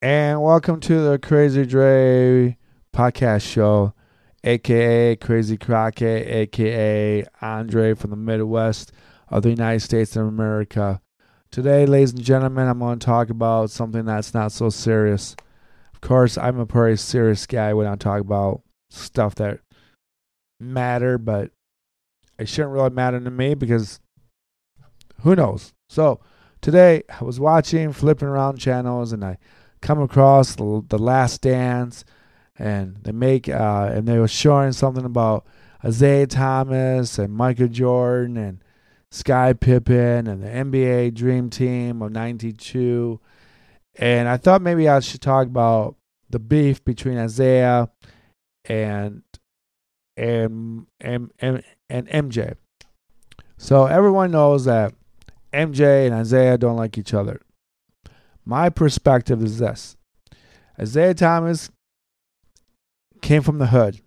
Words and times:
And 0.00 0.40
welcome 0.40 0.78
to 0.82 1.10
the 1.10 1.18
Crazy 1.18 1.66
Dre 1.66 2.56
podcast 2.94 3.42
show, 3.42 3.94
aka 4.44 5.16
Crazy 5.16 5.56
Crockett, 5.56 6.28
aka 6.28 7.24
Andre 7.42 7.94
from 7.94 8.10
the 8.10 8.16
Midwest 8.16 8.92
of 9.28 9.42
the 9.42 9.50
United 9.50 9.80
States 9.80 10.14
of 10.14 10.28
America. 10.28 11.00
Today, 11.50 11.84
ladies 11.84 12.12
and 12.12 12.22
gentlemen, 12.22 12.68
I'm 12.68 12.78
going 12.78 13.00
to 13.00 13.04
talk 13.04 13.28
about 13.28 13.70
something 13.70 14.04
that's 14.04 14.32
not 14.32 14.52
so 14.52 14.70
serious. 14.70 15.34
Of 15.92 16.00
course, 16.00 16.38
I'm 16.38 16.60
a 16.60 16.66
pretty 16.66 16.96
serious 16.96 17.44
guy 17.44 17.74
when 17.74 17.88
I 17.88 17.96
talk 17.96 18.20
about 18.20 18.62
stuff 18.90 19.34
that 19.34 19.58
matter, 20.60 21.18
but 21.18 21.50
it 22.38 22.48
shouldn't 22.48 22.72
really 22.72 22.90
matter 22.90 23.18
to 23.18 23.30
me 23.32 23.54
because 23.54 23.98
who 25.22 25.34
knows? 25.34 25.72
So, 25.88 26.20
today 26.60 27.02
I 27.08 27.24
was 27.24 27.40
watching, 27.40 27.92
flipping 27.92 28.28
around 28.28 28.58
channels, 28.58 29.12
and 29.12 29.24
I 29.24 29.38
come 29.80 30.00
across 30.00 30.56
the, 30.56 30.98
Last 30.98 31.42
Dance, 31.42 32.04
and 32.58 32.96
they 33.02 33.12
make 33.12 33.48
uh, 33.48 33.90
and 33.92 34.06
they 34.06 34.18
were 34.18 34.28
showing 34.28 34.72
something 34.72 35.04
about 35.04 35.46
Isiah 35.84 36.26
Thomas 36.26 37.18
and 37.18 37.32
Michael 37.32 37.68
Jordan 37.68 38.36
and 38.36 38.64
Sky 39.10 39.52
Pippen 39.52 40.26
and 40.26 40.42
the 40.42 40.48
NBA 40.48 41.14
Dream 41.14 41.50
Team 41.50 42.02
of 42.02 42.12
'92, 42.12 43.20
and 43.96 44.28
I 44.28 44.36
thought 44.36 44.62
maybe 44.62 44.88
I 44.88 45.00
should 45.00 45.22
talk 45.22 45.46
about 45.46 45.96
the 46.30 46.38
beef 46.38 46.84
between 46.84 47.18
Isiah 47.18 47.88
and 48.64 49.22
and 50.16 50.86
and 51.00 51.32
and, 51.38 51.62
and 51.88 52.08
MJ. 52.08 52.56
So 53.56 53.86
everyone 53.86 54.30
knows 54.30 54.66
that 54.66 54.94
MJ 55.52 56.06
and 56.06 56.20
Isiah 56.20 56.58
don't 56.58 56.76
like 56.76 56.98
each 56.98 57.14
other. 57.14 57.40
My 58.48 58.70
perspective 58.70 59.42
is 59.42 59.58
this 59.58 59.98
Isiah 60.80 61.12
Thomas 61.12 61.70
came 63.20 63.42
from 63.42 63.58
the 63.58 63.66
hood. 63.66 64.00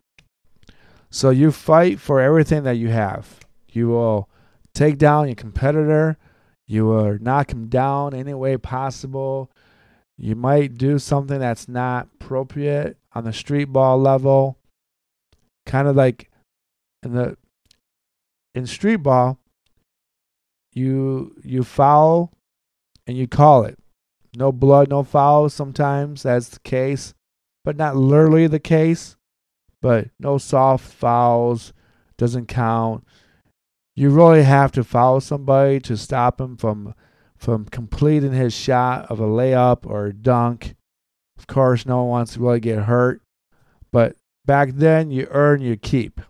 So 1.11 1.29
you 1.29 1.51
fight 1.51 1.99
for 1.99 2.19
everything 2.19 2.63
that 2.63 2.77
you 2.77 2.87
have. 2.87 3.41
You 3.69 3.89
will 3.89 4.27
take 4.73 4.97
down 4.97 5.27
your 5.27 5.35
competitor. 5.35 6.17
You 6.65 6.87
will 6.87 7.19
knock 7.21 7.51
him 7.51 7.67
down 7.67 8.15
any 8.15 8.33
way 8.33 8.57
possible. 8.57 9.51
You 10.17 10.35
might 10.35 10.75
do 10.75 10.97
something 10.97 11.39
that's 11.39 11.67
not 11.67 12.07
appropriate 12.15 12.97
on 13.13 13.25
the 13.25 13.33
street 13.33 13.65
ball 13.65 13.99
level. 13.99 14.57
Kind 15.67 15.87
of 15.87 15.95
like 15.95 16.31
in 17.03 17.13
the 17.13 17.37
in 18.55 18.65
street 18.65 19.03
ball, 19.03 19.37
you 20.73 21.35
you 21.43 21.63
foul 21.63 22.33
and 23.05 23.15
you 23.15 23.27
call 23.27 23.65
it. 23.65 23.77
No 24.35 24.51
blood, 24.51 24.89
no 24.89 25.03
foul. 25.03 25.49
Sometimes 25.49 26.23
that's 26.23 26.49
the 26.49 26.59
case, 26.59 27.13
but 27.63 27.75
not 27.75 27.95
literally 27.95 28.47
the 28.47 28.59
case. 28.59 29.17
But 29.81 30.09
no 30.19 30.37
soft 30.37 30.85
fouls 30.85 31.73
doesn't 32.17 32.47
count. 32.47 33.05
You 33.95 34.09
really 34.09 34.43
have 34.43 34.71
to 34.73 34.83
foul 34.83 35.19
somebody 35.19 35.79
to 35.81 35.97
stop 35.97 36.39
him 36.39 36.55
from 36.55 36.93
from 37.35 37.65
completing 37.65 38.33
his 38.33 38.53
shot 38.53 39.09
of 39.09 39.19
a 39.19 39.25
layup 39.25 39.79
or 39.83 40.05
a 40.05 40.13
dunk. 40.13 40.75
Of 41.39 41.47
course, 41.47 41.87
no 41.87 42.03
one 42.03 42.07
wants 42.09 42.33
to 42.33 42.39
really 42.39 42.59
get 42.59 42.83
hurt, 42.83 43.23
but 43.91 44.15
back 44.45 44.69
then 44.73 45.09
you 45.09 45.27
earn 45.31 45.59
your 45.61 45.75
keep. 45.75 46.21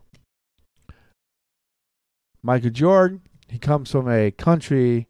Michael 2.41 2.69
Jordan, 2.69 3.21
he 3.49 3.59
comes 3.59 3.91
from 3.91 4.09
a 4.09 4.31
country 4.31 5.09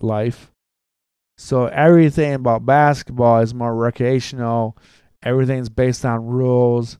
life 0.00 0.53
so 1.36 1.66
everything 1.66 2.34
about 2.34 2.64
basketball 2.64 3.40
is 3.40 3.54
more 3.54 3.74
recreational. 3.74 4.76
Everything's 5.22 5.68
based 5.68 6.04
on 6.04 6.26
rules. 6.26 6.98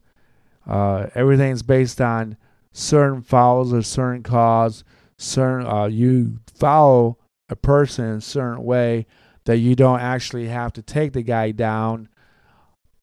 Uh, 0.67 1.07
everything's 1.15 1.63
based 1.63 2.01
on 2.01 2.37
certain 2.73 3.23
fouls 3.23 3.73
or 3.73 3.83
certain 3.83 4.23
calls. 4.23 4.83
Certain 5.19 5.67
uh, 5.67 5.87
you 5.87 6.39
foul 6.53 7.21
a 7.49 7.55
person 7.55 8.07
in 8.07 8.17
a 8.17 8.21
certain 8.21 8.65
way 8.65 9.07
that 9.45 9.59
you 9.59 9.77
don't 9.77 10.01
actually 10.01 10.49
have 10.49 10.73
to 10.73 10.83
take 10.83 11.13
the 11.13 11.23
guy 11.23 11.53
down, 11.53 12.09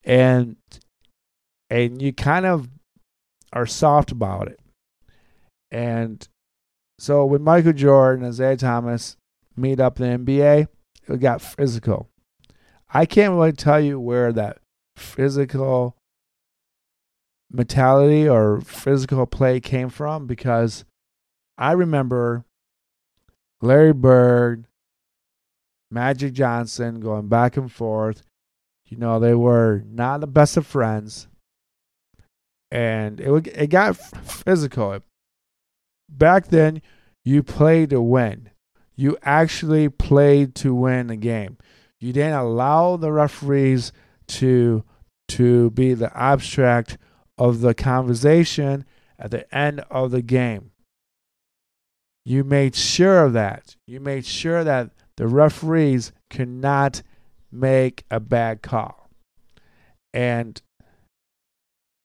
and 0.03 0.57
and 1.69 2.01
you 2.01 2.11
kind 2.11 2.45
of 2.45 2.67
are 3.53 3.66
soft 3.66 4.11
about 4.11 4.50
it. 4.50 4.59
And 5.72 6.27
so 7.00 7.25
when 7.25 7.44
Michael 7.44 7.73
Jordan 7.73 8.25
and 8.25 8.33
Isiah 8.33 8.57
Thomas 8.57 9.16
meet 9.56 9.79
up 9.79 10.00
in 10.01 10.25
the 10.25 10.31
NBA, 10.31 10.67
it 11.07 11.19
got 11.19 11.41
physical. 11.41 12.09
I 12.94 13.06
can't 13.06 13.34
really 13.34 13.53
tell 13.53 13.79
you 13.79 14.00
where 14.00 14.34
that 14.34 14.59
physical 14.95 15.95
mentality 17.51 18.28
or 18.28 18.62
physical 18.62 19.25
play 19.25 19.59
came 19.59 19.89
from 19.89 20.28
because 20.28 20.85
I 21.57 21.73
remember 21.73 22.45
Larry 23.62 23.94
Bird, 23.94 24.66
Magic 25.89 26.34
Johnson 26.34 27.00
going 27.00 27.28
back 27.28 27.57
and 27.57 27.72
forth. 27.72 28.23
You 28.85 28.97
know, 28.97 29.19
they 29.19 29.33
were 29.33 29.83
not 29.85 30.22
the 30.22 30.28
best 30.28 30.57
of 30.57 30.66
friends. 30.66 31.28
And 32.72 33.19
it 33.19 33.47
it 33.47 33.68
got 33.68 33.97
physical. 33.97 35.00
Back 36.09 36.47
then, 36.47 36.81
you 37.23 37.44
played 37.44 37.89
to 37.91 38.01
win 38.01 38.50
you 38.96 39.18
actually 39.24 39.90
played 39.90 40.56
to 40.56 40.74
win 40.74 41.07
the 41.07 41.16
game. 41.16 41.57
You 42.00 42.13
didn't 42.13 42.34
allow 42.34 42.97
the 42.97 43.12
referees 43.12 43.91
to 44.28 44.84
to 45.29 45.69
be 45.72 45.94
the 45.94 46.16
abstract 46.18 46.97
of 47.38 47.62
the 47.62 47.74
conversation 47.74 48.85
at 49.18 49.31
the 49.31 49.56
end 49.56 49.80
of 49.90 50.12
the 50.12 50.22
game. 50.22 50.72
You 52.25 52.44
made 52.44 52.75
sure 52.75 53.25
of 53.25 53.34
that. 53.34 53.75
You 53.88 54.00
made 54.00 54.25
sure 54.25 54.63
that 54.63 54.91
the 55.18 55.28
referees 55.28 56.12
could 56.30 56.50
not 56.50 57.01
make 57.51 58.03
a 58.12 58.19
bad 58.19 58.62
call. 58.62 59.09
And 60.13 60.62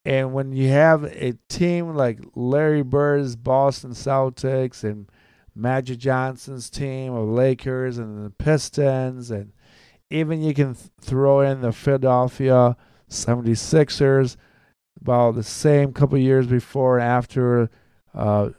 and 0.05 0.33
when 0.33 0.53
you 0.53 0.69
have 0.69 1.03
a 1.05 1.35
team 1.49 1.97
like 1.97 2.21
Larry 2.37 2.83
Bird's 2.83 3.35
Boston 3.35 3.91
Celtics 3.91 4.85
and 4.85 5.11
Magic 5.57 5.99
Johnson's 5.99 6.69
team 6.69 7.15
of 7.15 7.29
Lakers 7.29 7.97
and 7.97 8.25
the 8.25 8.31
Pistons, 8.31 9.31
and 9.31 9.53
even 10.11 10.43
you 10.43 10.53
can 10.53 10.75
th- 10.75 10.91
throw 11.01 11.41
in 11.41 11.63
the 11.63 11.73
Philadelphia 11.73 12.77
76ers 13.11 14.37
about 15.01 15.35
the 15.35 15.43
same 15.43 15.93
couple 15.93 16.19
years 16.19 16.47
before 16.47 16.99
and 16.99 17.09
after 17.09 17.71
uh, 18.15 18.51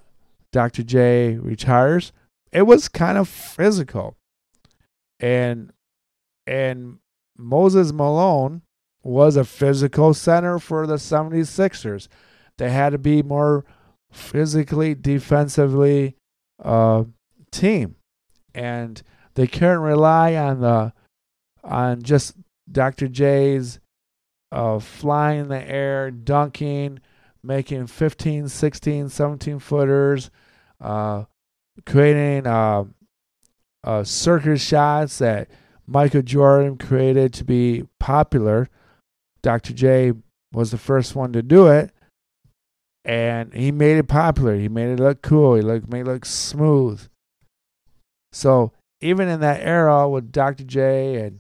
Dr. 0.52 0.84
J 0.84 1.36
retires. 1.36 2.12
It 2.52 2.64
was 2.64 2.88
kind 2.88 3.18
of 3.18 3.28
physical. 3.28 4.18
And 5.20 5.72
and 6.46 7.00
Moses 7.38 7.92
Malone 7.92 8.62
was 9.04 9.36
a 9.36 9.44
physical 9.44 10.14
center 10.14 10.58
for 10.58 10.88
the 10.88 10.96
76ers. 10.96 12.08
They 12.58 12.72
had 12.72 12.92
to 12.92 12.98
be 12.98 13.22
more 13.22 13.66
physically, 14.12 14.96
defensively 14.96 16.16
uh, 16.64 17.04
team, 17.52 17.96
and 18.54 19.02
they 19.36 19.48
can't 19.48 19.82
rely 19.82 20.36
on 20.36 20.62
the 20.62 20.94
on 21.64 22.02
just 22.02 22.36
Dr. 22.72 23.08
J's 23.08 23.80
uh, 24.52 24.80
flying 24.80 25.42
in 25.42 25.48
the 25.50 25.70
air, 25.70 26.12
dunking, 26.12 27.00
making 27.44 27.88
15, 27.88 28.48
16, 28.48 29.10
17 29.10 29.60
footers, 29.60 30.30
uh, 30.80 31.26
creating 31.86 32.48
uh, 32.48 32.86
uh, 33.84 34.04
circus 34.04 34.62
shots 34.62 35.18
that 35.20 35.50
Michael 35.86 36.22
Jordan 36.22 36.78
created 36.78 37.34
to 37.34 37.44
be 37.44 37.84
popular. 38.00 38.70
Dr. 39.42 39.74
J 39.74 40.14
was 40.52 40.72
the 40.72 40.78
first 40.78 41.16
one 41.16 41.34
to 41.34 41.42
do 41.42 41.68
it 41.68 41.92
and 43.08 43.54
he 43.54 43.72
made 43.72 43.98
it 43.98 44.10
popular. 44.10 44.58
He 44.58 44.68
made 44.68 44.90
it 44.90 45.00
look 45.00 45.22
cool. 45.22 45.56
He 45.56 45.62
look, 45.62 45.90
made 45.90 46.02
it 46.02 46.08
look 46.08 46.26
smooth. 46.26 47.08
So 48.34 48.74
even 49.00 49.30
in 49.30 49.40
that 49.40 49.62
era 49.62 50.10
with 50.10 50.34
Dr. 50.34 50.66
J 50.66 51.16
and 51.16 51.40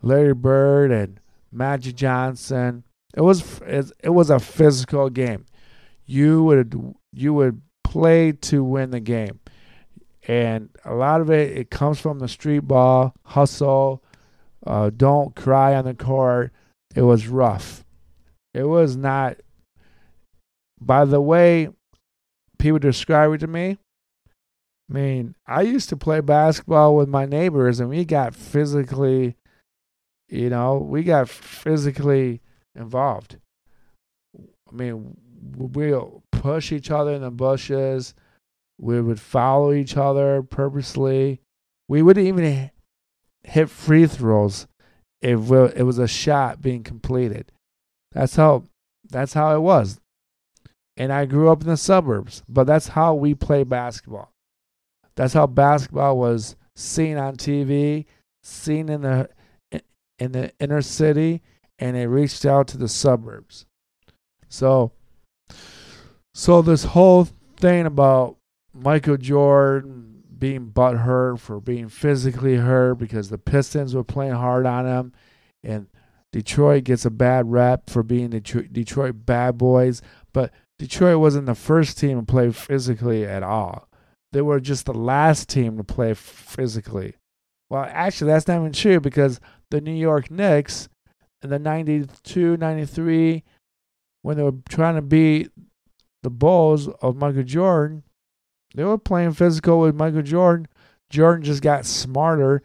Larry 0.00 0.32
Bird 0.32 0.90
and 0.90 1.20
Magic 1.52 1.96
Johnson, 1.96 2.84
it 3.14 3.20
was 3.20 3.60
it 3.68 4.08
was 4.08 4.30
a 4.30 4.40
physical 4.40 5.10
game. 5.10 5.44
You 6.06 6.42
would 6.44 6.94
you 7.12 7.34
would 7.34 7.60
play 7.84 8.32
to 8.32 8.64
win 8.64 8.90
the 8.90 9.00
game, 9.00 9.40
and 10.26 10.70
a 10.82 10.94
lot 10.94 11.20
of 11.20 11.30
it 11.30 11.56
it 11.56 11.70
comes 11.70 12.00
from 12.00 12.20
the 12.20 12.28
street 12.28 12.60
ball 12.60 13.14
hustle. 13.26 14.02
Uh, 14.66 14.90
don't 14.96 15.36
cry 15.36 15.74
on 15.74 15.84
the 15.84 15.94
court. 15.94 16.52
It 16.94 17.02
was 17.02 17.28
rough. 17.28 17.84
It 18.54 18.64
was 18.64 18.96
not 18.96 19.36
by 20.86 21.04
the 21.04 21.20
way 21.20 21.68
people 22.58 22.78
describe 22.78 23.32
it 23.32 23.38
to 23.38 23.46
me, 23.46 23.78
I 24.90 24.92
mean, 24.92 25.34
I 25.46 25.62
used 25.62 25.88
to 25.90 25.96
play 25.96 26.20
basketball 26.20 26.96
with 26.96 27.08
my 27.08 27.24
neighbors 27.24 27.80
and 27.80 27.88
we 27.88 28.04
got 28.04 28.34
physically 28.34 29.36
You 30.28 30.48
know, 30.48 30.78
we 30.78 31.02
got 31.02 31.28
physically 31.28 32.40
involved. 32.74 33.36
I 34.38 34.74
mean, 34.74 35.16
we'll 35.58 36.22
push 36.32 36.72
each 36.72 36.90
other 36.90 37.12
in 37.12 37.20
the 37.20 37.30
bushes. 37.30 38.14
We 38.78 39.00
would 39.02 39.20
follow 39.20 39.72
each 39.74 39.96
other 39.96 40.42
purposely. 40.42 41.42
We 41.86 42.00
wouldn't 42.00 42.26
even 42.26 42.70
hit 43.44 43.68
free 43.68 44.06
throws 44.06 44.66
if 45.20 45.50
it 45.50 45.84
was 45.84 45.98
a 45.98 46.08
shot 46.08 46.62
being 46.62 46.82
completed. 46.82 47.52
That's 48.12 48.36
how 48.36 48.64
that's 49.08 49.34
how 49.34 49.54
it 49.54 49.60
was. 49.60 50.00
And 50.96 51.12
I 51.12 51.24
grew 51.24 51.50
up 51.50 51.62
in 51.62 51.68
the 51.68 51.76
suburbs, 51.76 52.42
but 52.48 52.64
that's 52.64 52.88
how 52.88 53.14
we 53.14 53.34
play 53.34 53.64
basketball. 53.64 54.32
That's 55.14 55.32
how 55.34 55.46
basketball 55.46 56.18
was 56.18 56.56
seen 56.76 57.16
on 57.16 57.36
TV, 57.36 58.06
seen 58.42 58.88
in 58.88 59.02
the 59.02 59.28
in 60.18 60.32
the 60.32 60.52
inner 60.60 60.82
city, 60.82 61.42
and 61.78 61.96
it 61.96 62.06
reached 62.06 62.44
out 62.44 62.68
to 62.68 62.78
the 62.78 62.88
suburbs. 62.88 63.66
So 64.48 64.92
so 66.34 66.62
this 66.62 66.84
whole 66.84 67.28
thing 67.56 67.86
about 67.86 68.36
Michael 68.72 69.16
Jordan 69.16 70.22
being 70.38 70.70
butthurt 70.70 71.38
for 71.38 71.60
being 71.60 71.88
physically 71.88 72.56
hurt 72.56 72.94
because 72.94 73.28
the 73.28 73.38
Pistons 73.38 73.94
were 73.94 74.04
playing 74.04 74.32
hard 74.32 74.66
on 74.66 74.86
him, 74.86 75.12
and 75.62 75.86
Detroit 76.32 76.84
gets 76.84 77.04
a 77.04 77.10
bad 77.10 77.50
rep 77.50 77.90
for 77.90 78.02
being 78.02 78.30
Detroit, 78.30 78.72
Detroit 78.72 79.26
bad 79.26 79.58
boys, 79.58 80.00
but 80.32 80.50
Detroit 80.82 81.20
wasn't 81.20 81.46
the 81.46 81.54
first 81.54 81.96
team 81.96 82.18
to 82.18 82.26
play 82.26 82.50
physically 82.50 83.24
at 83.24 83.44
all. 83.44 83.88
They 84.32 84.42
were 84.42 84.58
just 84.58 84.84
the 84.84 84.92
last 84.92 85.48
team 85.48 85.76
to 85.76 85.84
play 85.84 86.12
physically. 86.12 87.14
Well, 87.70 87.86
actually, 87.88 88.32
that's 88.32 88.48
not 88.48 88.58
even 88.58 88.72
true 88.72 88.98
because 88.98 89.38
the 89.70 89.80
New 89.80 89.94
York 89.94 90.28
Knicks 90.28 90.88
in 91.40 91.50
the 91.50 91.60
92, 91.60 92.56
93, 92.56 93.44
when 94.22 94.36
they 94.36 94.42
were 94.42 94.56
trying 94.68 94.96
to 94.96 95.02
beat 95.02 95.52
the 96.24 96.30
Bulls 96.30 96.88
of 97.00 97.14
Michael 97.14 97.44
Jordan, 97.44 98.02
they 98.74 98.82
were 98.82 98.98
playing 98.98 99.34
physical 99.34 99.78
with 99.78 99.94
Michael 99.94 100.22
Jordan. 100.22 100.66
Jordan 101.10 101.44
just 101.44 101.62
got 101.62 101.86
smarter, 101.86 102.60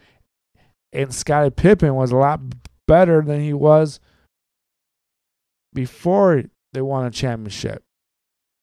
and 0.92 1.14
Scottie 1.14 1.52
Pippen 1.52 1.94
was 1.94 2.12
a 2.12 2.18
lot 2.18 2.42
better 2.88 3.22
than 3.22 3.42
he 3.42 3.54
was 3.54 4.00
before 5.72 6.46
they 6.74 6.82
won 6.82 7.06
a 7.06 7.12
championship. 7.12 7.84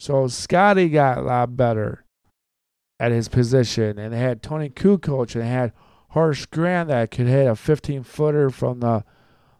So 0.05 0.27
Scottie 0.27 0.91
got 0.91 1.17
a 1.17 1.23
lot 1.23 1.57
better 1.57 2.05
at 3.01 3.11
his 3.11 3.31
position, 3.31 3.99
and 3.99 4.13
they 4.13 4.19
had 4.19 4.43
Toni 4.43 4.69
Kukoc 4.69 5.35
and 5.35 5.43
they 5.43 5.49
had 5.49 5.73
Horace 6.11 6.45
Grant 6.45 6.91
that 6.91 7.11
could 7.11 7.27
hit 7.27 7.47
a 7.47 7.57
15 7.57 8.03
footer 8.03 8.51
from 8.51 8.81
the 8.81 9.03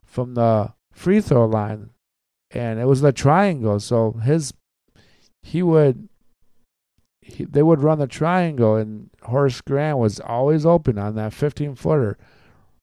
from 0.05 0.35
the 0.35 0.75
free 0.93 1.23
throw 1.23 1.47
line, 1.47 1.93
and 2.51 2.79
it 2.79 2.85
was 2.85 3.01
the 3.01 3.11
triangle. 3.11 3.81
So 3.81 4.21
his 4.23 4.53
he 5.43 5.63
would 5.63 6.11
he, 7.23 7.47
they 7.47 7.63
would 7.63 7.83
run 7.83 7.99
the 7.99 8.07
triangle 8.07 8.77
and 8.77 9.09
Horace 9.23 9.63
Grant 9.63 9.97
was 9.97 10.21
always 10.21 10.67
open 10.67 10.99
on 10.99 11.15
that 11.15 11.33
15 11.33 11.75
footer 11.75 12.19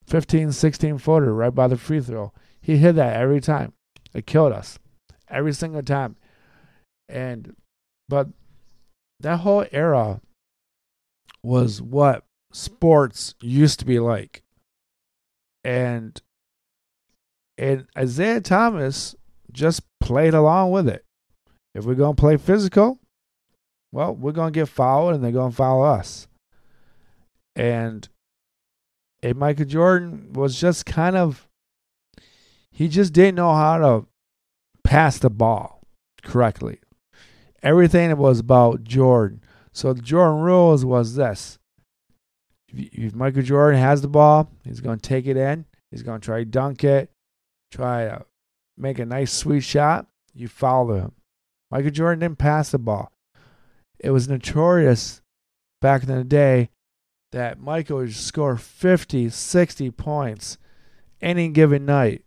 15 0.07 0.51
16 0.51 0.97
footer 0.97 1.31
right 1.31 1.53
by 1.53 1.67
the 1.67 1.77
free 1.77 2.01
throw. 2.01 2.33
He 2.59 2.77
hit 2.77 2.93
that 2.93 3.17
every 3.17 3.39
time. 3.39 3.73
It 4.15 4.25
killed 4.25 4.51
us. 4.51 4.79
Every 5.29 5.53
single 5.53 5.83
time 5.83 6.15
and 7.11 7.55
but 8.09 8.27
that 9.19 9.37
whole 9.37 9.65
era 9.71 10.21
was 11.43 11.81
what 11.81 12.23
sports 12.51 13.35
used 13.41 13.79
to 13.79 13.85
be 13.85 13.99
like 13.99 14.41
and 15.63 16.21
and 17.57 17.85
Isiah 17.97 18.41
Thomas 18.41 19.15
just 19.51 19.83
played 19.99 20.33
along 20.33 20.71
with 20.71 20.87
it 20.87 21.05
if 21.73 21.85
we're 21.85 21.95
to 22.15 22.19
play 22.19 22.37
physical, 22.37 22.99
well, 23.91 24.13
we're 24.13 24.31
to 24.53 24.59
get 24.59 24.67
fouled 24.67 25.15
and 25.15 25.23
they're 25.23 25.31
to 25.51 25.55
foul 25.55 25.83
us. 25.83 26.27
And, 27.55 28.07
and 29.23 29.37
Michael 29.37 29.65
Jordan 29.65 30.33
was 30.33 30.59
just 30.59 30.85
kind 30.85 31.15
of, 31.15 31.47
he 32.71 32.87
just 32.87 33.13
didn't 33.13 33.35
know 33.35 33.53
how 33.53 33.77
to 33.77 34.05
pass 34.83 35.17
the 35.17 35.29
ball 35.29 35.81
correctly. 36.23 36.79
Everything 37.63 38.15
was 38.17 38.39
about 38.39 38.83
Jordan. 38.83 39.41
So 39.73 39.93
the 39.93 40.01
Jordan 40.01 40.41
rules 40.41 40.83
was 40.83 41.15
this. 41.15 41.59
If 42.73 43.13
Michael 43.13 43.41
Jordan 43.41 43.79
has 43.79 44.01
the 44.01 44.07
ball, 44.07 44.49
he's 44.63 44.79
going 44.79 44.99
to 44.99 45.09
take 45.09 45.27
it 45.27 45.37
in. 45.37 45.65
He's 45.91 46.03
going 46.03 46.21
to 46.21 46.25
try 46.25 46.39
to 46.39 46.45
dunk 46.45 46.83
it, 46.83 47.11
try 47.71 48.05
to 48.05 48.25
make 48.77 48.97
a 48.97 49.05
nice 49.05 49.31
sweet 49.31 49.61
shot. 49.61 50.07
You 50.33 50.47
follow 50.47 50.95
him. 50.95 51.11
Michael 51.69 51.91
Jordan 51.91 52.19
didn't 52.19 52.37
pass 52.37 52.71
the 52.71 52.79
ball. 52.79 53.11
It 53.99 54.11
was 54.11 54.27
notorious 54.27 55.21
back 55.81 56.03
in 56.03 56.09
the 56.09 56.23
day 56.23 56.69
that 57.31 57.59
Michael 57.59 57.97
would 57.97 58.15
score 58.15 58.57
50, 58.57 59.29
60 59.29 59.91
points 59.91 60.57
any 61.21 61.49
given 61.49 61.85
night. 61.85 62.23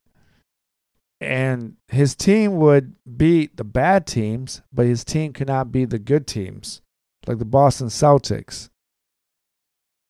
And 1.25 1.77
his 1.89 2.15
team 2.15 2.57
would 2.57 2.95
beat 3.17 3.57
the 3.57 3.65
bad 3.65 4.07
teams, 4.07 4.63
but 4.73 4.87
his 4.87 5.05
team 5.05 5.33
could 5.33 5.49
not 5.49 5.73
beat 5.73 5.91
the 5.91 5.99
good 5.99 6.27
teams, 6.27 6.83
like 7.27 7.39
the 7.39 7.45
Boston 7.45 7.89
Celtics. 7.89 8.69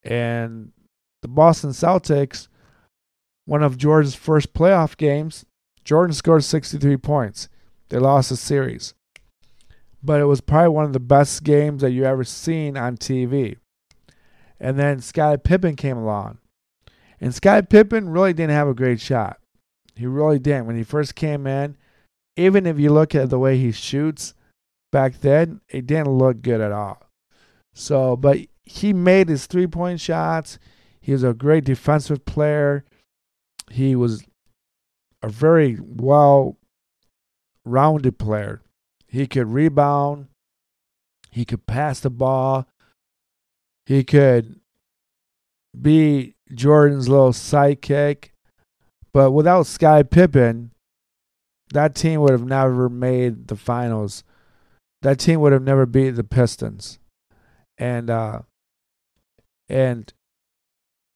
And 0.03 0.73
the 1.23 1.29
Boston 1.29 1.71
Celtics, 1.71 2.49
one 3.45 3.63
of 3.63 3.79
Jordan's 3.79 4.15
first 4.15 4.53
playoff 4.55 4.97
games, 4.97 5.45
Jordan 5.85 6.15
scored 6.15 6.45
63 6.45 6.97
points. 6.97 7.49
They 7.91 7.99
lost 7.99 8.31
the 8.31 8.37
series 8.37 8.95
but 10.05 10.21
it 10.21 10.25
was 10.25 10.43
probably 10.43 10.69
one 10.69 10.85
of 10.85 10.93
the 10.93 11.01
best 11.01 11.43
games 11.43 11.81
that 11.81 11.93
you 11.93 12.05
ever 12.05 12.25
seen 12.25 12.77
on 12.77 12.99
TV. 12.99 13.57
And 14.61 14.79
then 14.79 15.01
Scottie 15.01 15.41
Pippen 15.43 15.77
came 15.77 15.97
along. 15.97 16.39
And 17.21 17.35
Scottie 17.35 17.67
Pippen 17.67 18.11
really 18.11 18.35
didn't 18.35 18.53
have 18.53 18.69
a 18.69 18.75
great 18.75 19.01
shot. 19.01 19.39
He 19.97 20.07
really 20.07 20.39
didn't. 20.39 20.67
When 20.67 20.77
he 20.77 20.83
first 20.83 21.15
came 21.15 21.47
in, 21.47 21.77
even 22.37 22.67
if 22.67 22.79
you 22.79 22.93
look 22.93 23.15
at 23.15 23.31
the 23.31 23.39
way 23.39 23.59
he 23.59 23.73
shoots 23.73 24.35
back 24.91 25.21
then, 25.21 25.61
it 25.69 25.87
didn't 25.87 26.11
look 26.11 26.43
good 26.43 26.61
at 26.61 26.73
all. 26.73 27.03
So, 27.75 28.17
but 28.17 28.39
he 28.65 28.93
made 28.93 29.29
his 29.29 29.47
three 29.47 29.67
point 29.67 30.01
shots. 30.01 30.59
He 31.01 31.13
was 31.13 31.23
a 31.23 31.35
great 31.35 31.65
defensive 31.65 32.25
player. 32.25 32.85
He 33.71 33.95
was 33.95 34.25
a 35.23 35.29
very 35.29 35.79
well 35.81 36.57
rounded 37.65 38.19
player. 38.19 38.63
He 39.07 39.27
could 39.27 39.47
rebound. 39.47 40.29
He 41.31 41.45
could 41.45 41.67
pass 41.67 42.01
the 42.01 42.11
ball. 42.11 42.67
He 43.87 44.05
could 44.05 44.61
be 45.81 46.37
Jordan's 46.53 47.09
little 47.09 47.33
sidekick. 47.33 48.31
But 49.15 49.31
without 49.31 49.67
Sky 49.67 50.03
Pippen, 50.03 50.73
that 51.73 51.95
team 51.95 52.21
would 52.21 52.33
have 52.33 52.45
never 52.45 52.89
made 52.89 53.47
the 53.47 53.57
finals. 53.57 54.25
That 55.03 55.21
team 55.21 55.41
would 55.41 55.53
have 55.53 55.63
never 55.63 55.87
beat 55.87 56.11
the 56.11 56.25
Pistons. 56.25 56.99
And 57.79 58.11
uh 58.11 58.41
and 59.69 60.13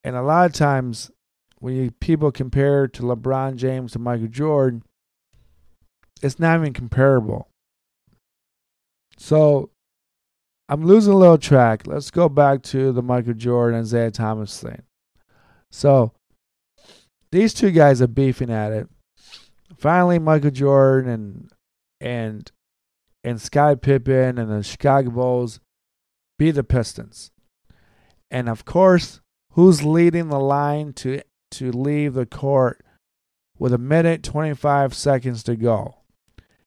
and 0.04 0.16
a 0.16 0.22
lot 0.22 0.46
of 0.46 0.52
times 0.52 1.10
when 1.58 1.74
you, 1.74 1.90
people 1.90 2.30
compare 2.30 2.86
to 2.86 3.02
LeBron 3.02 3.56
James 3.56 3.92
to 3.92 3.98
Michael 3.98 4.28
Jordan, 4.28 4.84
it's 6.22 6.38
not 6.38 6.60
even 6.60 6.72
comparable. 6.72 7.48
So 9.16 9.70
I'm 10.68 10.84
losing 10.84 11.14
a 11.14 11.16
little 11.16 11.36
track. 11.36 11.86
Let's 11.86 12.12
go 12.12 12.28
back 12.28 12.62
to 12.64 12.92
the 12.92 13.02
Michael 13.02 13.34
Jordan 13.34 13.78
and 13.78 13.86
Isiah 13.86 14.12
Thomas 14.12 14.60
thing. 14.60 14.82
So 15.72 16.12
these 17.30 17.54
two 17.54 17.70
guys 17.70 18.00
are 18.02 18.08
beefing 18.08 18.50
at 18.50 18.72
it. 18.72 18.88
Finally, 19.76 20.18
Michael 20.18 20.50
Jordan 20.50 21.10
and 21.10 21.50
and 22.00 22.52
and 23.24 23.40
Sky 23.40 23.74
Pippen 23.74 24.38
and 24.38 24.50
the 24.50 24.62
Chicago 24.62 25.10
Bulls 25.10 25.60
beat 26.38 26.52
the 26.52 26.64
Pistons. 26.64 27.30
And 28.30 28.48
of 28.48 28.64
course, 28.64 29.20
who's 29.52 29.84
leading 29.84 30.28
the 30.28 30.40
line 30.40 30.92
to 30.94 31.22
to 31.52 31.72
leave 31.72 32.14
the 32.14 32.26
court 32.26 32.84
with 33.58 33.72
a 33.72 33.78
minute 33.78 34.22
25 34.22 34.94
seconds 34.94 35.42
to 35.44 35.56
go? 35.56 35.96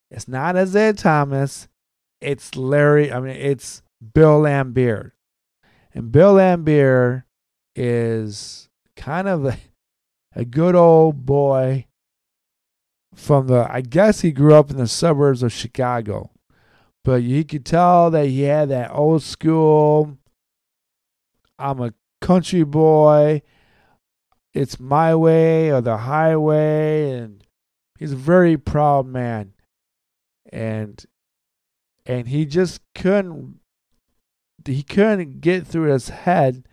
It's 0.10 0.28
not 0.28 0.58
Isiah 0.58 0.94
Thomas 0.94 1.68
it's 2.22 2.56
Larry, 2.56 3.12
I 3.12 3.20
mean, 3.20 3.36
it's 3.36 3.82
Bill 4.14 4.44
Laimbeer. 4.44 5.12
And 5.94 6.12
Bill 6.12 6.36
Laimbeer 6.36 7.24
is 7.76 8.70
kind 8.96 9.28
of 9.28 9.58
a, 10.36 10.46
good 10.46 10.76
old 10.76 11.26
boy 11.26 11.88
from 13.14 13.48
the, 13.48 13.68
I 13.70 13.82
guess 13.82 14.22
he 14.22 14.32
grew 14.32 14.54
up 14.54 14.72
in 14.72 14.78
the 14.78 14.88
suburbs 14.88 15.44
of 15.44 15.52
Chicago. 15.52 16.32
But 17.04 17.24
you 17.24 17.44
could 17.44 17.66
tell 17.66 18.12
that 18.12 18.28
he 18.28 18.44
had 18.44 18.70
that 18.70 18.92
old 18.92 19.24
school, 19.24 20.18
I'm 21.58 21.82
a 21.82 21.94
country 22.22 22.64
boy. 22.64 23.42
it's 24.54 24.80
my 24.80 25.16
way 25.16 25.72
or 25.72 25.82
the 25.82 25.98
highway 25.98 27.12
and 27.12 27.44
he's 27.98 28.12
a 28.12 28.18
very 28.18 28.58
proud 28.58 29.08
man 29.08 29.54
and 30.52 31.06
and 32.06 32.28
he 32.28 32.46
just 32.46 32.82
couldn't 32.94 33.60
he 34.66 34.84
couldn't 34.84 35.42
get 35.42 35.66
through 35.66 35.92
his 35.92 36.10
head 36.10 36.68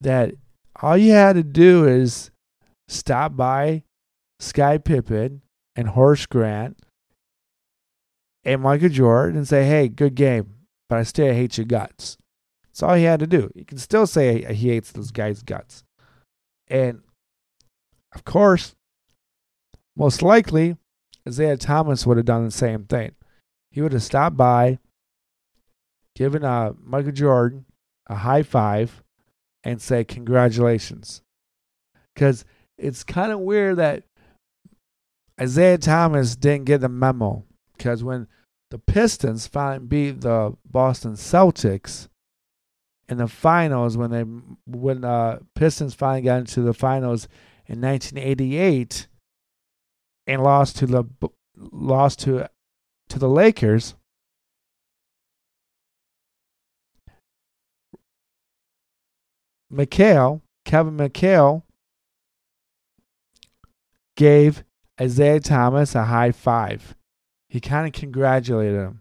that 0.00 0.34
all 0.82 0.96
you 0.96 1.12
had 1.12 1.34
to 1.34 1.42
do 1.42 1.86
is 1.86 2.30
stop 2.88 3.36
by 3.36 3.82
Sky 4.40 4.78
Pippen 4.78 5.42
and 5.76 5.88
Horace 5.88 6.26
Grant 6.26 6.78
and 8.44 8.62
Michael 8.62 8.88
Jordan 8.88 9.38
and 9.38 9.48
say, 9.48 9.64
hey, 9.64 9.88
good 9.88 10.14
game, 10.14 10.54
but 10.88 10.98
I 10.98 11.02
still 11.02 11.32
hate 11.32 11.56
your 11.56 11.66
guts. 11.66 12.18
That's 12.66 12.82
all 12.82 12.94
he 12.94 13.04
had 13.04 13.20
to 13.20 13.26
do. 13.26 13.50
You 13.54 13.64
can 13.64 13.78
still 13.78 14.06
say 14.06 14.44
he 14.52 14.68
hates 14.68 14.92
those 14.92 15.10
guys' 15.10 15.42
guts. 15.42 15.84
And 16.68 17.02
of 18.14 18.24
course, 18.24 18.74
most 19.96 20.22
likely, 20.22 20.76
Isiah 21.26 21.56
Thomas 21.56 22.06
would 22.06 22.16
have 22.16 22.26
done 22.26 22.44
the 22.44 22.50
same 22.50 22.84
thing. 22.84 23.12
He 23.70 23.80
would 23.80 23.92
have 23.92 24.02
stopped 24.02 24.36
by, 24.36 24.78
given 26.14 26.44
uh, 26.44 26.72
Michael 26.80 27.12
Jordan 27.12 27.64
a 28.06 28.16
high 28.16 28.42
five, 28.42 29.02
and 29.62 29.80
say, 29.80 30.04
Congratulations. 30.04 31.22
Because 32.14 32.44
it's 32.78 33.04
kind 33.04 33.32
of 33.32 33.40
weird 33.40 33.76
that 33.76 34.04
Isiah 35.40 35.78
Thomas 35.78 36.36
didn't 36.36 36.66
get 36.66 36.80
the 36.80 36.88
memo. 36.88 37.44
Because 37.76 38.04
when 38.04 38.28
the 38.70 38.78
Pistons 38.78 39.46
finally 39.46 39.86
beat 39.86 40.20
the 40.20 40.56
Boston 40.64 41.14
Celtics 41.14 42.08
in 43.08 43.18
the 43.18 43.28
finals, 43.28 43.96
when 43.96 44.10
they 44.10 44.22
when 44.66 45.04
uh, 45.04 45.40
Pistons 45.54 45.94
finally 45.94 46.22
got 46.22 46.38
into 46.38 46.62
the 46.62 46.74
finals 46.74 47.28
in 47.66 47.80
1988 47.80 49.08
and 50.26 50.42
lost 50.42 50.76
to 50.78 50.86
the 50.86 51.04
lost 51.56 52.20
to 52.20 52.48
to 53.08 53.18
the 53.18 53.28
Lakers. 53.28 53.94
McHale, 59.72 60.40
Kevin 60.64 60.96
McHale, 60.96 61.63
gave 64.16 64.64
Isiah 65.00 65.40
Thomas 65.40 65.94
a 65.94 66.04
high 66.04 66.32
five. 66.32 66.96
He 67.48 67.60
kind 67.60 67.86
of 67.86 67.92
congratulated 67.92 68.78
him. 68.78 69.00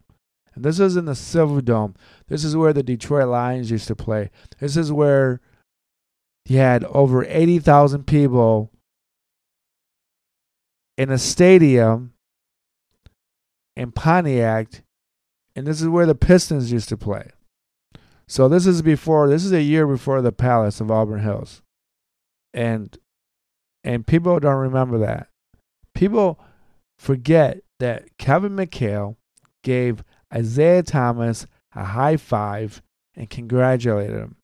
And 0.56 0.64
this 0.64 0.80
was 0.80 0.96
in 0.96 1.06
the 1.06 1.14
Silverdome. 1.14 1.96
This 2.28 2.44
is 2.44 2.56
where 2.56 2.74
the 2.74 2.84
Detroit 2.84 3.28
Lions 3.28 3.72
used 3.72 3.88
to 3.88 3.96
play. 3.96 4.30
This 4.60 4.78
is 4.78 4.92
where 4.92 5.42
he 6.46 6.56
had 6.56 6.84
over 6.86 7.26
80,000 7.26 8.06
people 8.06 8.72
in 10.98 11.10
a 11.10 11.18
stadium 11.18 12.14
in 13.76 13.92
Pontiac, 13.92 14.84
and 15.56 15.66
this 15.66 15.82
is 15.82 15.88
where 15.88 16.06
the 16.06 16.16
Pistons 16.16 16.72
used 16.72 16.90
to 16.90 16.98
play. 16.98 17.32
So 18.28 18.48
this 18.48 18.66
is 18.66 18.82
before 18.82 19.28
this 19.28 19.44
is 19.44 19.52
a 19.52 19.62
year 19.62 19.88
before 19.88 20.22
the 20.22 20.32
Palace 20.32 20.80
of 20.80 20.92
Auburn 20.92 21.22
Hills. 21.22 21.62
And 22.54 22.98
and 23.84 24.08
people 24.08 24.40
don't 24.40 24.56
remember 24.56 25.00
that. 25.00 25.28
People 25.94 26.40
forget 26.98 27.62
that 27.80 28.18
Kevin 28.18 28.56
McHale 28.56 29.16
gave 29.64 30.04
Isiah 30.36 30.84
Thomas 30.84 31.46
a 31.76 31.84
high 31.84 32.18
five 32.18 32.82
and 33.16 33.30
congratulated 33.30 34.16
him. 34.16 34.36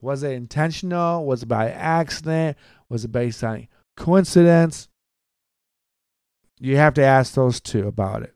Was 0.00 0.22
it 0.22 0.32
intentional? 0.32 1.26
Was 1.26 1.42
it 1.42 1.46
by 1.46 1.70
accident? 1.70 2.56
Was 2.88 3.04
it 3.04 3.12
based 3.12 3.42
on 3.42 3.68
coincidence? 3.96 4.88
You 6.60 6.76
have 6.76 6.94
to 6.94 7.02
ask 7.02 7.34
those 7.34 7.60
two 7.60 7.86
about 7.86 8.22
it. 8.22 8.34